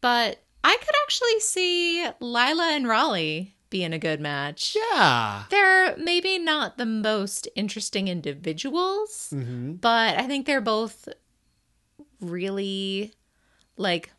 [0.00, 4.76] but I could actually see Lyla and Raleigh being a good match.
[4.92, 5.44] yeah.
[5.48, 9.74] They're maybe not the most interesting individuals, Mm-hmm.
[9.74, 11.08] but I think they're both
[12.20, 13.12] really
[13.76, 14.10] like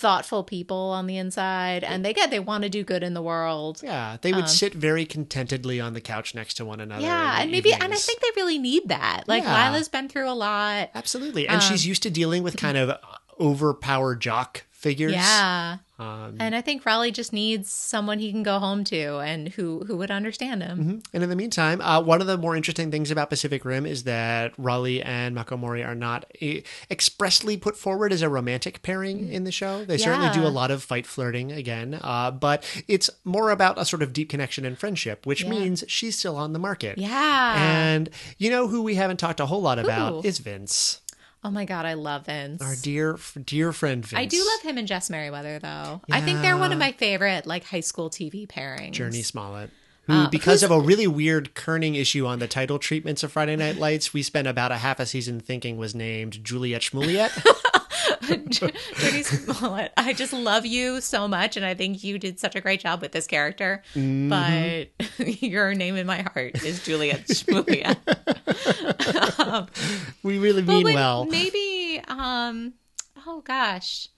[0.00, 3.20] thoughtful people on the inside and they get they want to do good in the
[3.22, 3.80] world.
[3.84, 7.02] Yeah, they would sit very contentedly on the couch next to one another.
[7.02, 9.24] Um, Yeah, and maybe and I think they really need that.
[9.28, 9.52] Like Yeah.
[9.52, 10.90] Lyla's been through a lot.
[10.94, 12.98] absolutely, and Um, she's used to dealing with kind of
[13.38, 15.12] overpowered jock figures.
[15.12, 15.76] Yeah.
[15.98, 19.84] Um, And I think Raleigh just needs someone he can go home to and who
[19.86, 21.02] who would understand him.
[21.12, 24.04] And in the meantime, uh, one of the more interesting things about Pacific Rim is
[24.04, 29.28] that Raleigh and Mako Mori are not eh, expressly put forward as a romantic pairing
[29.30, 29.84] in the show.
[29.84, 33.84] They certainly do a lot of fight flirting again, uh, but it's more about a
[33.84, 35.50] sort of deep connection and friendship, which Yeah.
[35.50, 36.96] means she's still on the market.
[36.96, 37.54] Yeah.
[37.62, 41.00] And you know who we haven't talked a whole lot about is Vince,
[41.44, 42.62] oh my god, I love Vince.
[42.62, 44.18] our dear dear friend Vince.
[44.18, 46.00] I do love him and Jess Merriweather though.
[46.10, 48.92] I think they're one of my favorite like high school TV pairings.
[48.92, 49.70] Jurnee Smollett.
[50.04, 53.54] Who, Uh, because of a really weird kerning issue on the title treatments of Friday
[53.56, 57.30] Night Lights, we spent about a half a season thinking was named Juliet Schmuliet.
[58.22, 59.92] Jurnee Smollett.
[59.96, 63.00] I just love you so much, and I think you did such a great job
[63.00, 63.82] with this character.
[63.94, 64.28] Mm-hmm.
[64.28, 67.96] But your name in my heart is Juliet Shmulia.
[70.22, 71.24] we really mean wait, well.
[71.26, 72.00] maybe.
[72.08, 72.74] Um.
[73.26, 74.08] Oh gosh.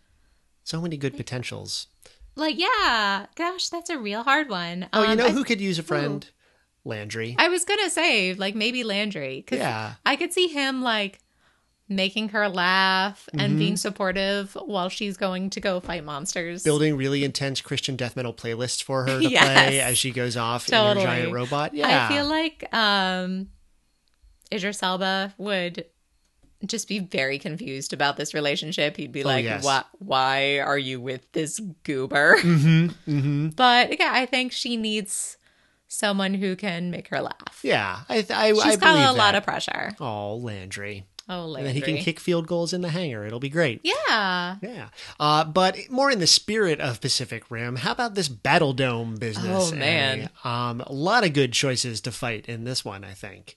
[0.64, 1.88] So many good potentials.
[2.36, 3.26] Like yeah.
[3.34, 4.88] Gosh, that's a real hard one.
[4.92, 6.28] Oh, you Um, know I- who could use a friend?
[6.84, 7.36] Landry.
[7.38, 9.94] I was gonna say like maybe Landry because Yeah.
[10.04, 11.20] I could see him like
[11.88, 13.40] making her laugh Mm-hmm.
[13.40, 16.62] and being supportive while she's going to go fight monsters.
[16.62, 19.42] Building really intense Christian death metal playlists for her to Yes.
[19.44, 21.04] play as she goes off in Totally.
[21.04, 21.74] her giant robot.
[21.74, 22.06] Yeah.
[22.08, 23.48] I feel like um
[24.52, 25.86] Idris Elba would
[26.64, 28.96] just be very confused about this relationship.
[28.96, 29.64] He'd be like, Oh, yes.
[29.64, 29.86] "What?
[29.98, 35.36] Why are you with this goober?" hmm hmm But yeah, I think she needs
[35.88, 37.60] someone who can make her laugh.
[37.62, 38.00] Yeah.
[38.08, 39.90] I, I, I She's believe got a lot of pressure.
[40.00, 41.04] Oh, Landry.
[41.32, 43.24] Oh, And then he can kick field goals in the hangar.
[43.24, 43.80] It'll be great.
[43.82, 44.56] Yeah.
[44.60, 44.88] Yeah.
[45.18, 49.72] Uh, but more in the spirit of Pacific Rim, how about this Battle Dome business?
[49.72, 50.18] Oh, man.
[50.20, 50.28] Annie?
[50.44, 53.56] Um, a lot of good choices to fight in this one, I think.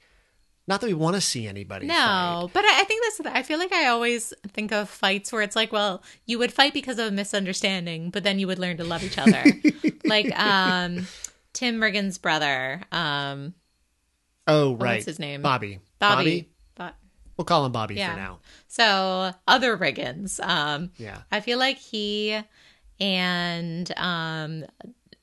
[0.67, 1.85] Not that we want to see anybody.
[1.85, 3.35] No, but I I think that's.
[3.35, 6.73] I feel like I always think of fights where it's like, well, you would fight
[6.73, 9.43] because of a misunderstanding, but then you would learn to love each other.
[10.05, 11.05] like um,
[11.53, 13.53] Tim Riggins' brother, um,
[14.47, 14.95] Oh, right.
[14.95, 15.43] what's his name?
[15.43, 15.79] Bobby.
[15.99, 16.41] Bobby.
[16.41, 16.54] But
[17.37, 18.11] We'll call him Bobby Yeah.
[18.13, 18.39] for now.
[18.67, 21.21] so other Riggins, um, Yeah.
[21.31, 22.39] I feel like he
[22.99, 24.65] and um,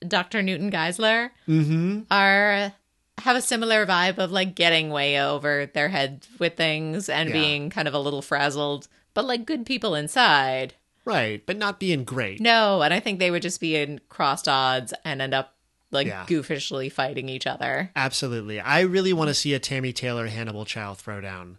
[0.07, 0.43] Dr.
[0.43, 2.01] Newton Geiszler Mm-hmm.
[2.11, 2.73] are
[3.19, 7.35] have a similar vibe of like getting way over their head with things and Yeah.
[7.35, 10.75] being kind of a little frazzled, but like good people inside.
[11.05, 12.41] Right, but not being great.
[12.41, 15.55] No, and I think they would just be in crossed odds and end up
[15.91, 16.25] like Yeah.
[16.27, 17.91] goofishly fighting each other.
[17.95, 18.59] Absolutely.
[18.61, 21.57] I really want to see a Tammy Taylor Hannibal Chau throwdown.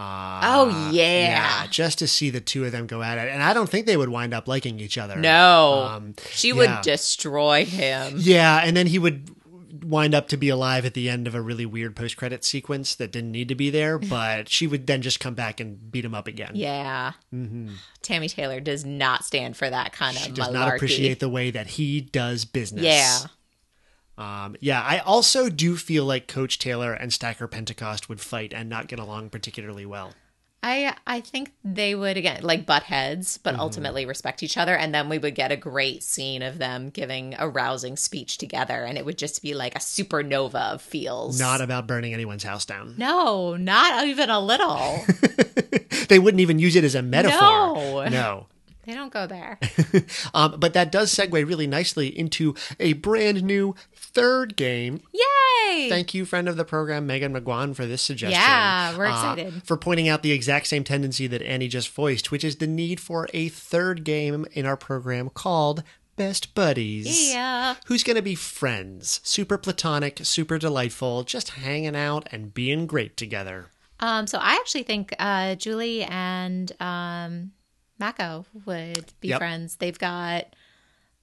[0.00, 1.66] Uh, Oh, yeah.
[1.68, 3.96] just to see the two of them go at it, and I don't think they
[3.96, 5.16] would wind up liking each other.
[5.16, 8.14] No, Um, she would destroy him.
[8.18, 9.30] Yeah, and then he would
[9.84, 12.94] wind up to be alive at the end of a really weird post credit sequence
[12.94, 16.04] that didn't need to be there, but she would then just come back and beat
[16.04, 16.52] him up again.
[16.54, 17.72] Yeah, hmm
[18.02, 20.52] Tammy Taylor does not stand for that kind of She does malarkey.
[20.52, 22.84] not appreciate the way that he does business.
[22.84, 23.18] Yeah,
[24.20, 28.68] Um, yeah, I also do feel like Coach Taylor and Stacker Pentecost would fight and
[28.68, 30.12] not get along particularly well.
[30.62, 33.60] I I think they would again like butt heads, but Mm-hmm.
[33.62, 37.34] ultimately respect each other, and then we would get a great scene of them giving
[37.38, 41.40] a rousing speech together, and it would just be like a supernova of feels.
[41.40, 42.94] Not about burning anyone's house down.
[42.98, 45.02] no, not even a little.
[46.08, 47.38] they wouldn't even use it as a metaphor.
[47.40, 48.08] No.
[48.10, 48.46] No.
[48.90, 49.58] They don't go there.
[50.34, 55.00] Um, but that does segue really nicely into a brand new third game.
[55.12, 55.88] Yay!
[55.88, 58.40] Thank you, friend of the program, Megan McGuan, for this suggestion.
[58.40, 59.62] Yeah, we're Uh, excited.
[59.64, 63.00] for pointing out the exact same tendency that Annie just voiced, which is the need
[63.00, 65.82] for a third game in our program called
[66.16, 67.30] Best Buddies.
[67.30, 67.76] yeah.
[67.86, 69.20] Who's going to be friends?
[69.24, 73.66] Super platonic, super delightful, just hanging out and being great together.
[74.00, 77.52] Um, so I actually think uh, Julie and um,
[78.00, 79.38] Mako would be Yep.
[79.38, 79.76] friends.
[79.76, 80.46] They've got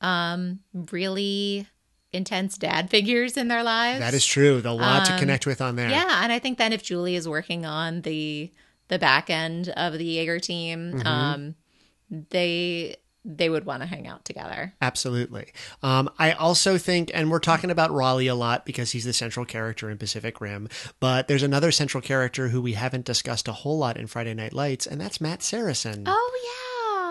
[0.02, 0.60] um,
[0.92, 1.68] really
[2.14, 4.00] intense dad figures in their lives.
[4.00, 4.62] That is true.
[4.64, 5.90] A lot to Um, connect with on there.
[5.90, 8.52] Yeah, and I think then if Julie is working on the
[8.90, 11.08] the back end of the Jaeger team, Mm-hmm.
[11.08, 11.56] um,
[12.10, 12.96] they
[13.30, 14.74] they would want to hang out together.
[14.82, 15.52] Absolutely.
[15.84, 19.46] Um, I also think, and we're talking about Raleigh a lot because he's the central
[19.46, 20.70] character in Pacific Rim,
[21.02, 24.54] but there's another central character who we haven't discussed a whole lot in Friday Night
[24.54, 26.06] Lights, and that's Matt Saracen.
[26.08, 26.67] Oh yeah,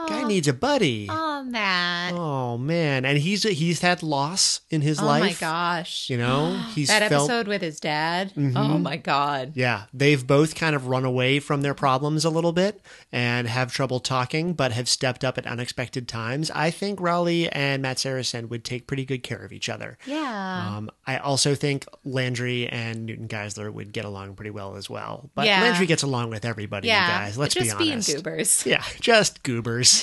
[0.08, 1.06] Guy needs a buddy.
[1.10, 2.14] Oh Matt.
[2.14, 5.22] Oh man, and he's he's had loss in his life.
[5.22, 5.42] Oh life.
[5.42, 6.10] my gosh.
[6.10, 8.32] You know, he's that felt- episode with his dad.
[8.36, 8.82] Oh Mhm.
[8.82, 9.52] my god.
[9.54, 12.80] Yeah, they've both kind of run away from their problems a little bit
[13.12, 16.50] and have trouble talking, but have stepped up at unexpected times.
[16.52, 19.98] I think Raleigh and Matt Saracen would take pretty good care of each other.
[20.06, 20.76] Yeah.
[20.76, 25.30] Um, I also think Landry and Newton Geiszler would get along pretty well as well.
[25.34, 25.62] But Yeah.
[25.62, 27.06] Landry gets along with everybody, yeah.
[27.20, 27.38] you guys.
[27.38, 28.08] Let's just be honest.
[28.08, 28.66] Just being goobers.
[28.66, 29.95] Yeah, just goobers.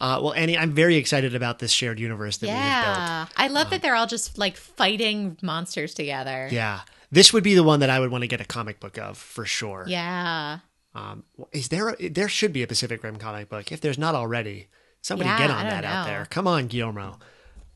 [0.00, 2.96] well, Annie, I'm very excited about this shared universe that we have built.
[2.96, 3.26] Yeah.
[3.36, 6.48] I love that they're all just like fighting monsters together.
[6.50, 6.80] Yeah.
[7.10, 9.18] This would be the one that I would want to get a comic book of
[9.18, 9.84] for sure.
[9.86, 10.58] Yeah.
[10.94, 14.14] Um, is there a, there should be a Pacific Rim comic book if there's not
[14.14, 14.68] already.
[15.00, 16.26] Somebody Yeah, get on that out there.
[16.30, 17.18] Come on, Guillermo.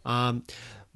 [0.04, 0.44] Um,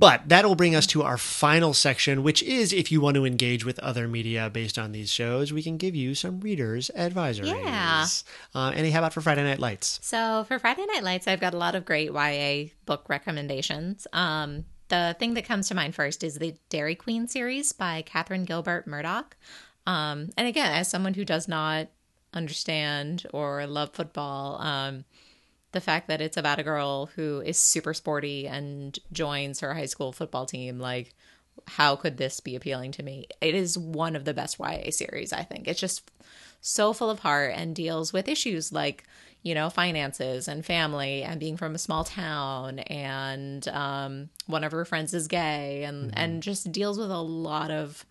[0.01, 3.27] but that will bring us to our final section, which is if you want to
[3.27, 7.49] engage with other media based on these shows, we can give you some readers' advisories.
[7.49, 8.07] Yeah.
[8.55, 10.01] Uh, Annie, how about for Friday Night Lights?
[10.03, 14.07] So for Friday Night Lights, I've got a lot of great YA book recommendations.
[14.15, 18.47] Um, the thing that comes to mind first is the Dairy Queen series by Catherine
[18.47, 19.37] Gilbert Murdoch.
[19.87, 21.89] Um, and again, as someone who does not
[22.33, 25.05] understand or love football, um,
[25.73, 29.87] the fact that it's about a girl who is super sporty and joins her high
[29.87, 31.15] school football team, like,
[31.67, 33.27] how could this be appealing to me?
[33.41, 35.69] It is one of the best YA series, I think.
[35.69, 36.11] It's just
[36.61, 39.05] so full of heart and deals with issues like,
[39.43, 44.73] you know, finances and family and being from a small town and um, one of
[44.73, 48.05] her friends is gay and, and just deals with a lot of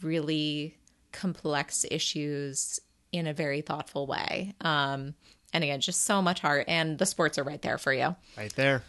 [0.00, 0.76] really
[1.12, 2.80] complex issues
[3.12, 4.54] in a very thoughtful way.
[4.60, 5.14] Um,
[5.54, 8.14] and again, just so much heart, and the sports are right there for you.
[8.36, 8.82] Right there.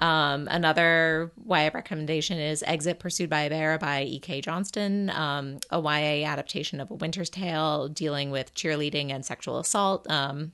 [0.00, 4.42] Um, another YA recommendation is Exit Pursued by a Bear by E.K.
[4.42, 10.08] Johnston, um, a YA adaptation of A Winter's Tale dealing with cheerleading and sexual assault.
[10.10, 10.52] Um,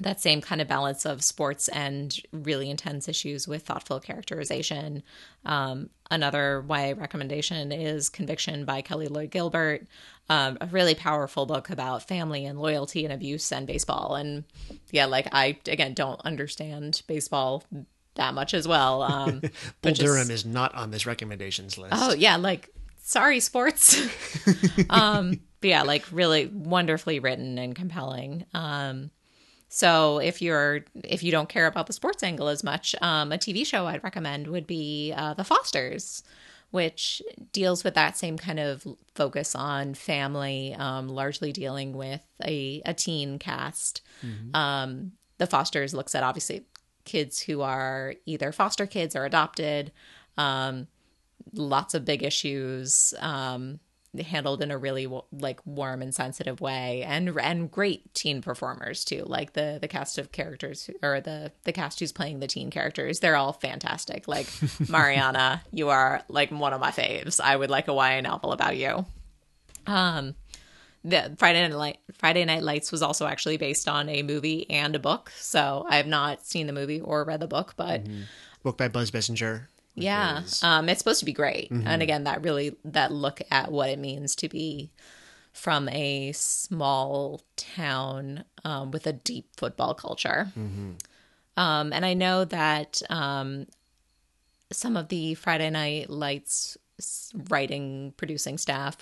[0.00, 5.02] that same kind of balance of sports and really intense issues with thoughtful characterization.
[5.44, 9.86] Um, another YA recommendation is Conviction by Kelly Loy Gilbert,
[10.28, 14.16] um, a really powerful book about family and loyalty and abuse and baseball.
[14.16, 14.44] And
[14.90, 17.62] yeah, like I, again, don't understand baseball
[18.16, 19.02] that much as well.
[19.02, 19.50] Um, Bull
[19.82, 21.94] but just- Durham is not on this recommendations list.
[21.96, 22.70] Oh yeah, like
[23.02, 24.00] sorry, sports.
[24.90, 28.44] um, but yeah, like really wonderfully written and compelling.
[28.52, 29.10] Um,
[29.74, 33.38] so if you're if you don't care about the sports angle as much, um, a
[33.38, 36.22] TV show I'd recommend would be uh, The Fosters,
[36.70, 37.20] which
[37.50, 42.94] deals with that same kind of focus on family, um, largely dealing with a, a
[42.94, 44.00] teen cast.
[44.54, 46.66] Um, the Fosters looks at obviously
[47.04, 49.90] kids who are either foster kids or adopted.
[50.38, 50.86] Um,
[51.52, 53.80] lots of big issues um,
[54.22, 59.24] handled in a really like warm and sensitive way, and and great teen performers too.
[59.26, 63.20] Like the the cast of characters or the the cast who's playing the teen characters,
[63.20, 64.28] they're all fantastic.
[64.28, 64.46] Like
[64.88, 67.40] Mariana, you are like one of my faves.
[67.40, 69.04] I would like a YA novel about you.
[69.86, 70.34] Um,
[71.04, 74.96] the Friday Night Light, Friday Night Lights was also actually based on a movie and
[74.96, 75.30] a book.
[75.36, 78.02] So I have not seen the movie or read the book, but
[78.62, 79.66] Book by Buzz Bissinger.
[79.94, 81.70] Yeah, um, it's supposed to be great.
[81.70, 84.90] And again, that really that look at what it means to be
[85.52, 90.48] from a small town um, with a deep football culture.
[91.56, 93.66] Um, and I know that um,
[94.72, 96.76] some of the Friday Night Lights
[97.48, 98.96] writing producing staff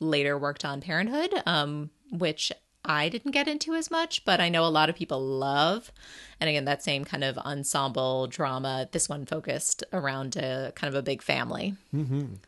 [0.00, 2.52] later worked on Parenthood, um, which
[2.84, 5.92] I didn't get into as much, but I know a lot of people love.
[6.40, 8.88] And again, that same kind of ensemble drama.
[8.92, 11.74] This one focused around a kind of a big family.
[11.92, 12.38] Um,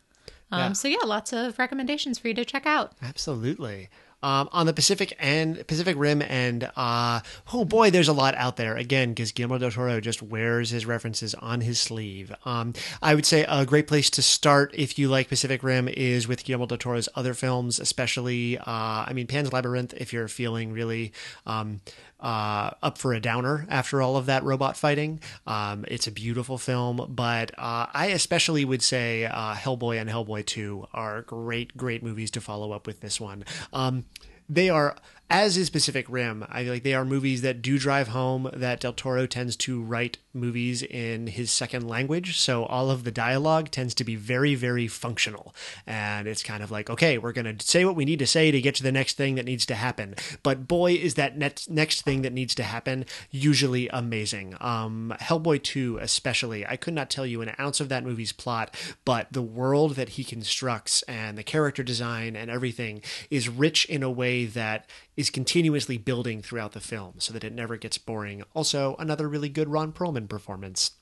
[0.52, 0.72] Yeah.
[0.72, 2.92] So yeah, lots of recommendations for you to check out.
[3.02, 3.88] Absolutely.
[4.22, 7.20] Um, on the Pacific and Pacific Rim, and uh,
[7.52, 8.76] oh boy, there's a lot out there.
[8.76, 12.32] Again, because Guillermo del Toro just wears his references on his sleeve.
[12.44, 16.28] Um, I would say a great place to start if you like Pacific Rim is
[16.28, 18.58] with Guillermo del Toro's other films, especially.
[18.58, 18.64] Uh,
[19.06, 19.94] I mean, Pan's Labyrinth.
[19.96, 21.12] If you're feeling really
[21.46, 21.80] um,
[22.20, 26.58] uh, up for a downer after all of that robot fighting, um, it's a beautiful
[26.58, 27.06] film.
[27.08, 32.30] But uh, I especially would say uh, Hellboy and Hellboy Two are great, great movies
[32.32, 33.44] to follow up with this one.
[33.72, 34.04] Um,
[34.48, 34.96] they are
[35.30, 36.44] as is Pacific Rim.
[36.48, 39.80] I feel like they are movies that do drive home that Del Toro tends to
[39.80, 42.38] write movies in his second language.
[42.38, 45.54] So all of the dialogue tends to be very, very functional.
[45.86, 48.50] And it's kind of like, okay, we're going to say what we need to say
[48.50, 50.14] to get to the next thing that needs to happen.
[50.42, 54.56] But boy, is that next next thing that needs to happen usually amazing.
[54.60, 58.74] Um, Hellboy 2, especially, I could not tell you an ounce of that movie's plot,
[59.04, 64.02] but the world that he constructs and the character design and everything is rich in
[64.02, 68.42] a way that is continuously building throughout the film so that it never gets boring.
[68.54, 70.92] Also, another really good Ron Perlman performance.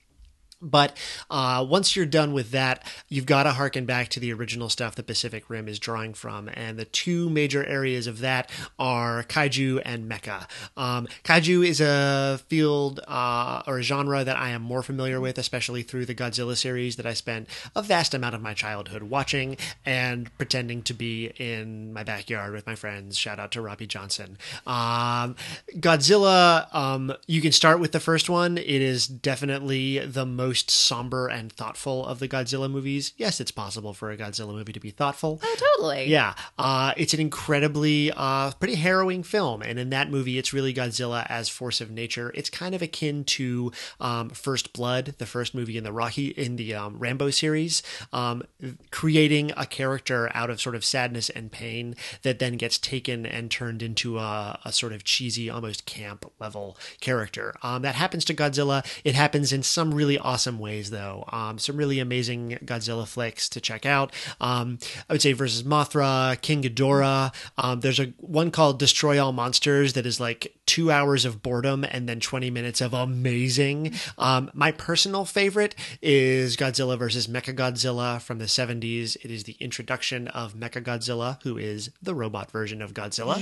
[0.61, 0.97] But
[1.31, 4.97] uh, once you're done with that, you've got to harken back to the original stuff
[4.97, 6.51] the Pacific Rim is drawing from.
[6.53, 10.49] And the two major areas of that are kaiju and mecha.
[10.77, 15.39] Um, kaiju is a field uh, or a genre that I am more familiar with,
[15.39, 19.57] especially through the Godzilla series that I spent a vast amount of my childhood watching
[19.87, 23.17] and pretending to be in my backyard with my friends.
[23.17, 24.39] Shout out to Robbie Johnson.
[24.67, 25.37] Um,
[25.77, 28.59] Godzilla, um, you can start with the first one.
[28.59, 33.13] It is definitely the most somber and thoughtful of the Godzilla movies.
[33.17, 35.41] Yes, it's possible for a Godzilla movie to be thoughtful.
[35.43, 36.07] Oh, totally.
[36.07, 40.73] Yeah, uh, it's an incredibly, uh, pretty harrowing film, and in that movie, it's really
[40.73, 42.33] Godzilla as force of nature.
[42.35, 46.57] It's kind of akin to um, First Blood, the first movie in the Rocky in
[46.57, 47.83] the um, Rambo series,
[48.13, 48.43] um,
[48.91, 53.51] creating a character out of sort of sadness and pain that then gets taken and
[53.51, 57.55] turned into a, a sort of cheesy, almost camp level character.
[57.63, 58.85] Um, that happens to Godzilla.
[59.05, 61.25] It happens in some really awesome ways, though.
[61.33, 64.13] Um, some really amazing Godzilla flicks to check out.
[64.41, 64.79] Um,
[65.09, 67.35] I would say versus Mothra, King Ghidorah.
[67.57, 71.83] Um, there's a one called Destroy All Monsters that is like two hours of boredom
[71.83, 73.95] and then 20 minutes of amazing.
[74.19, 79.17] Um, my personal favorite is Godzilla versus Mechagodzilla from the 70s.
[79.25, 83.37] It is the introduction of Mechagodzilla, who is the robot version of Godzilla.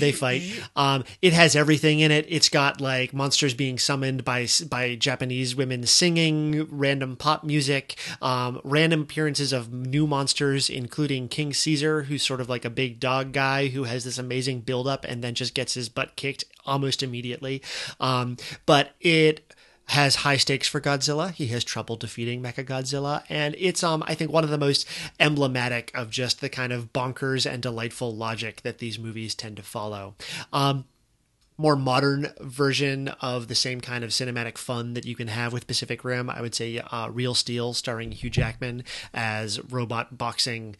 [0.00, 0.42] They fight.
[0.74, 2.26] Um, it has everything in it.
[2.28, 6.33] It's got like monsters being summoned by by Japanese women singing.
[6.34, 12.40] Lighting, random pop music, um, random appearances of new monsters, including King Caesar, who's sort
[12.40, 15.74] of like a big dog guy who has this amazing buildup and then just gets
[15.74, 17.62] his butt kicked almost immediately.
[18.00, 19.54] Um, but it
[19.88, 21.30] has high stakes for Godzilla.
[21.30, 24.88] He has trouble defeating Mechagodzilla, and it's um I think one of the most
[25.20, 29.62] emblematic of just the kind of bonkers and delightful logic that these movies tend to
[29.62, 30.14] follow.
[30.54, 30.86] Um,
[31.56, 35.66] more modern version of the same kind of cinematic fun that you can have with
[35.66, 40.76] Pacific Rim, I would say uh, Real Steel, starring Hugh Jackman as robot boxing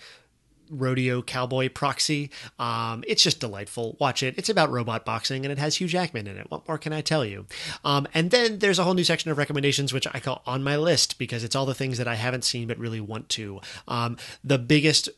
[0.70, 2.30] rodeo cowboy proxy.
[2.58, 3.96] Um, it's just delightful.
[4.00, 4.34] Watch it.
[4.38, 6.50] It's about robot boxing and it has Hugh Jackman in it.
[6.50, 7.46] What more can I tell you?
[7.84, 10.76] Um, and then there's a whole new section of recommendations, which I call on my
[10.76, 13.60] list because it's all the things that I haven't seen but really want to.
[13.86, 15.08] Um, the biggest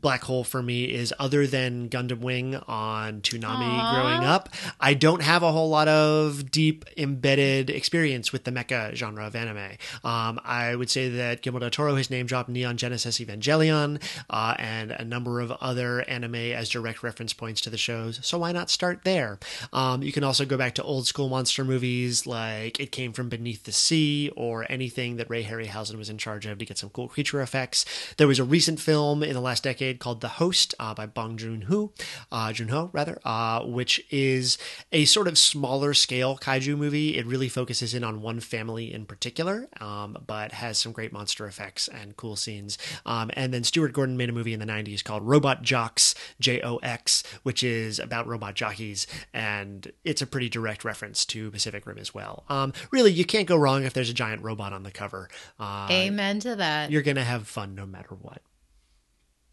[0.00, 3.94] black hole for me is other than Gundam Wing on Toonami Aww.
[3.94, 4.48] growing up,
[4.80, 9.36] I don't have a whole lot of deep embedded experience with the mecha genre of
[9.36, 9.76] anime.
[10.02, 14.54] Um, I would say that Guillermo del Toro has name dropped Neon Genesis Evangelion uh,
[14.58, 18.20] and a number of other anime as direct reference points to the shows.
[18.22, 19.38] So why not start there?
[19.72, 23.28] Um, you can also go back to old school monster movies like It Came from
[23.28, 26.90] Beneath the Sea or anything that Ray Harryhausen was in charge of to get some
[26.90, 27.84] cool creature effects.
[28.16, 31.36] There was a recent film in the last decade called The Host uh, by Bong
[31.36, 31.92] Joon Ho,
[32.32, 34.56] uh, Joon Ho rather, uh, which is
[34.92, 37.16] a sort of smaller scale kaiju movie.
[37.18, 41.46] It really focuses in on one family in particular, um, but has some great monster
[41.46, 42.78] effects and cool scenes.
[43.04, 46.60] Um, and then Stuart Gordon made a movie in the '90s called Robot Jox, J
[46.62, 51.86] O X, which is about robot jockeys, and it's a pretty direct reference to Pacific
[51.86, 52.44] Rim as well.
[52.48, 55.28] Um, really, you can't go wrong if there's a giant robot on the cover.
[55.58, 56.90] Uh, Amen to that.
[56.90, 58.42] you're gonna have fun no matter what.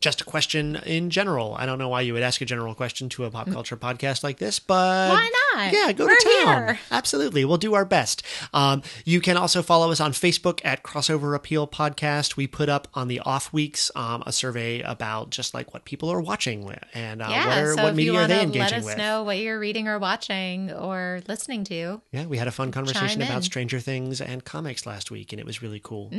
[0.00, 1.54] just a question in general.
[1.58, 4.22] I don't know why you would ask a general question to a pop culture podcast
[4.24, 5.72] like this, but Why not?
[5.72, 6.62] Yeah, go We're to town.
[6.68, 6.78] here.
[6.90, 8.22] Absolutely, we'll do our best.
[8.54, 12.36] Um, you can also follow us on Facebook at Crossover Appeal Podcast.
[12.36, 16.10] We put up on the off weeks um, a survey about just like what people
[16.10, 16.60] are watching
[16.94, 18.96] and uh, yeah, what, are, so what media are they engaging let us with.
[18.98, 23.20] know what you're reading or watching or listening to, Yeah, we had a fun conversation
[23.22, 23.44] about.
[23.44, 26.10] Stranger Things and comics last week, and it was really cool.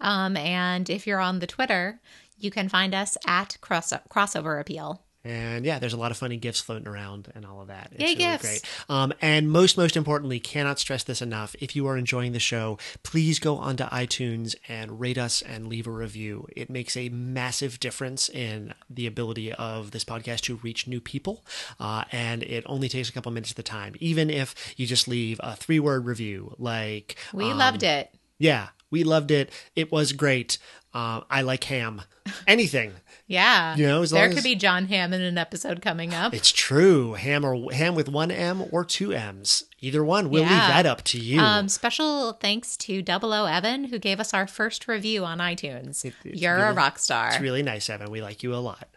[0.00, 2.00] Um, and if you're on the Twitter,
[2.38, 5.02] you can find us at cross- Crossover Appeal.
[5.22, 7.90] And yeah, there's a lot of funny gifts floating around and all of that.
[7.92, 8.42] It's Yay, really gifts.
[8.42, 8.62] great.
[8.88, 11.54] Um, and most, most importantly, cannot stress this enough.
[11.60, 15.86] If you are enjoying the show, please go onto iTunes and rate us and leave
[15.86, 16.46] a review.
[16.56, 21.44] It makes a massive difference in the ability of this podcast to reach new people.
[21.78, 23.96] Uh, and it only takes a couple minutes at the time.
[24.00, 28.14] Even if you just leave a three word review, like, We um, loved it.
[28.40, 29.50] Yeah, we loved it.
[29.76, 30.58] It was great.
[30.92, 32.02] Uh, I like ham.
[32.48, 32.94] Anything.
[33.30, 33.76] Yeah.
[33.76, 36.34] You know, there could as- be Jon Hamm in an episode coming up.
[36.34, 37.12] It's true.
[37.14, 39.62] Ham or ham with one M or two M's.
[39.80, 40.30] Either one.
[40.30, 41.38] We'll leave that up to you.
[41.40, 46.04] Um, special thanks to Double O Evan, who gave us our first review on iTunes.
[46.04, 47.28] It- You're a rock star.
[47.28, 48.10] it's really nice, Evan.
[48.10, 48.88] We like you a lot.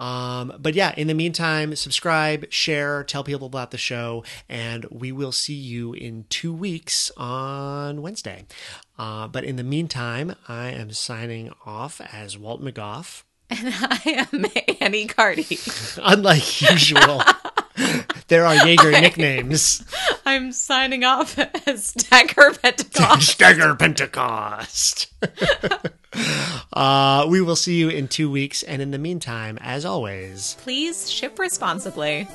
[0.00, 5.12] Um, but yeah, in the meantime, subscribe, share, tell people about the show, and we
[5.12, 8.46] will see you in two weeks on Wednesday.
[8.98, 13.22] Uh, but in the meantime, I am signing off as Walt McGough.
[13.50, 14.46] and I am
[14.80, 15.58] Annie Cardi.
[16.02, 17.22] Unlike usual,
[18.28, 19.84] there are Jaeger nicknames.
[20.26, 23.28] I'm signing off as Dagger Pentecost.
[23.28, 25.12] Stagger Pentecost.
[26.72, 28.62] uh, we will see you in two weeks.
[28.62, 32.28] And in the meantime, as always, Please ship responsibly.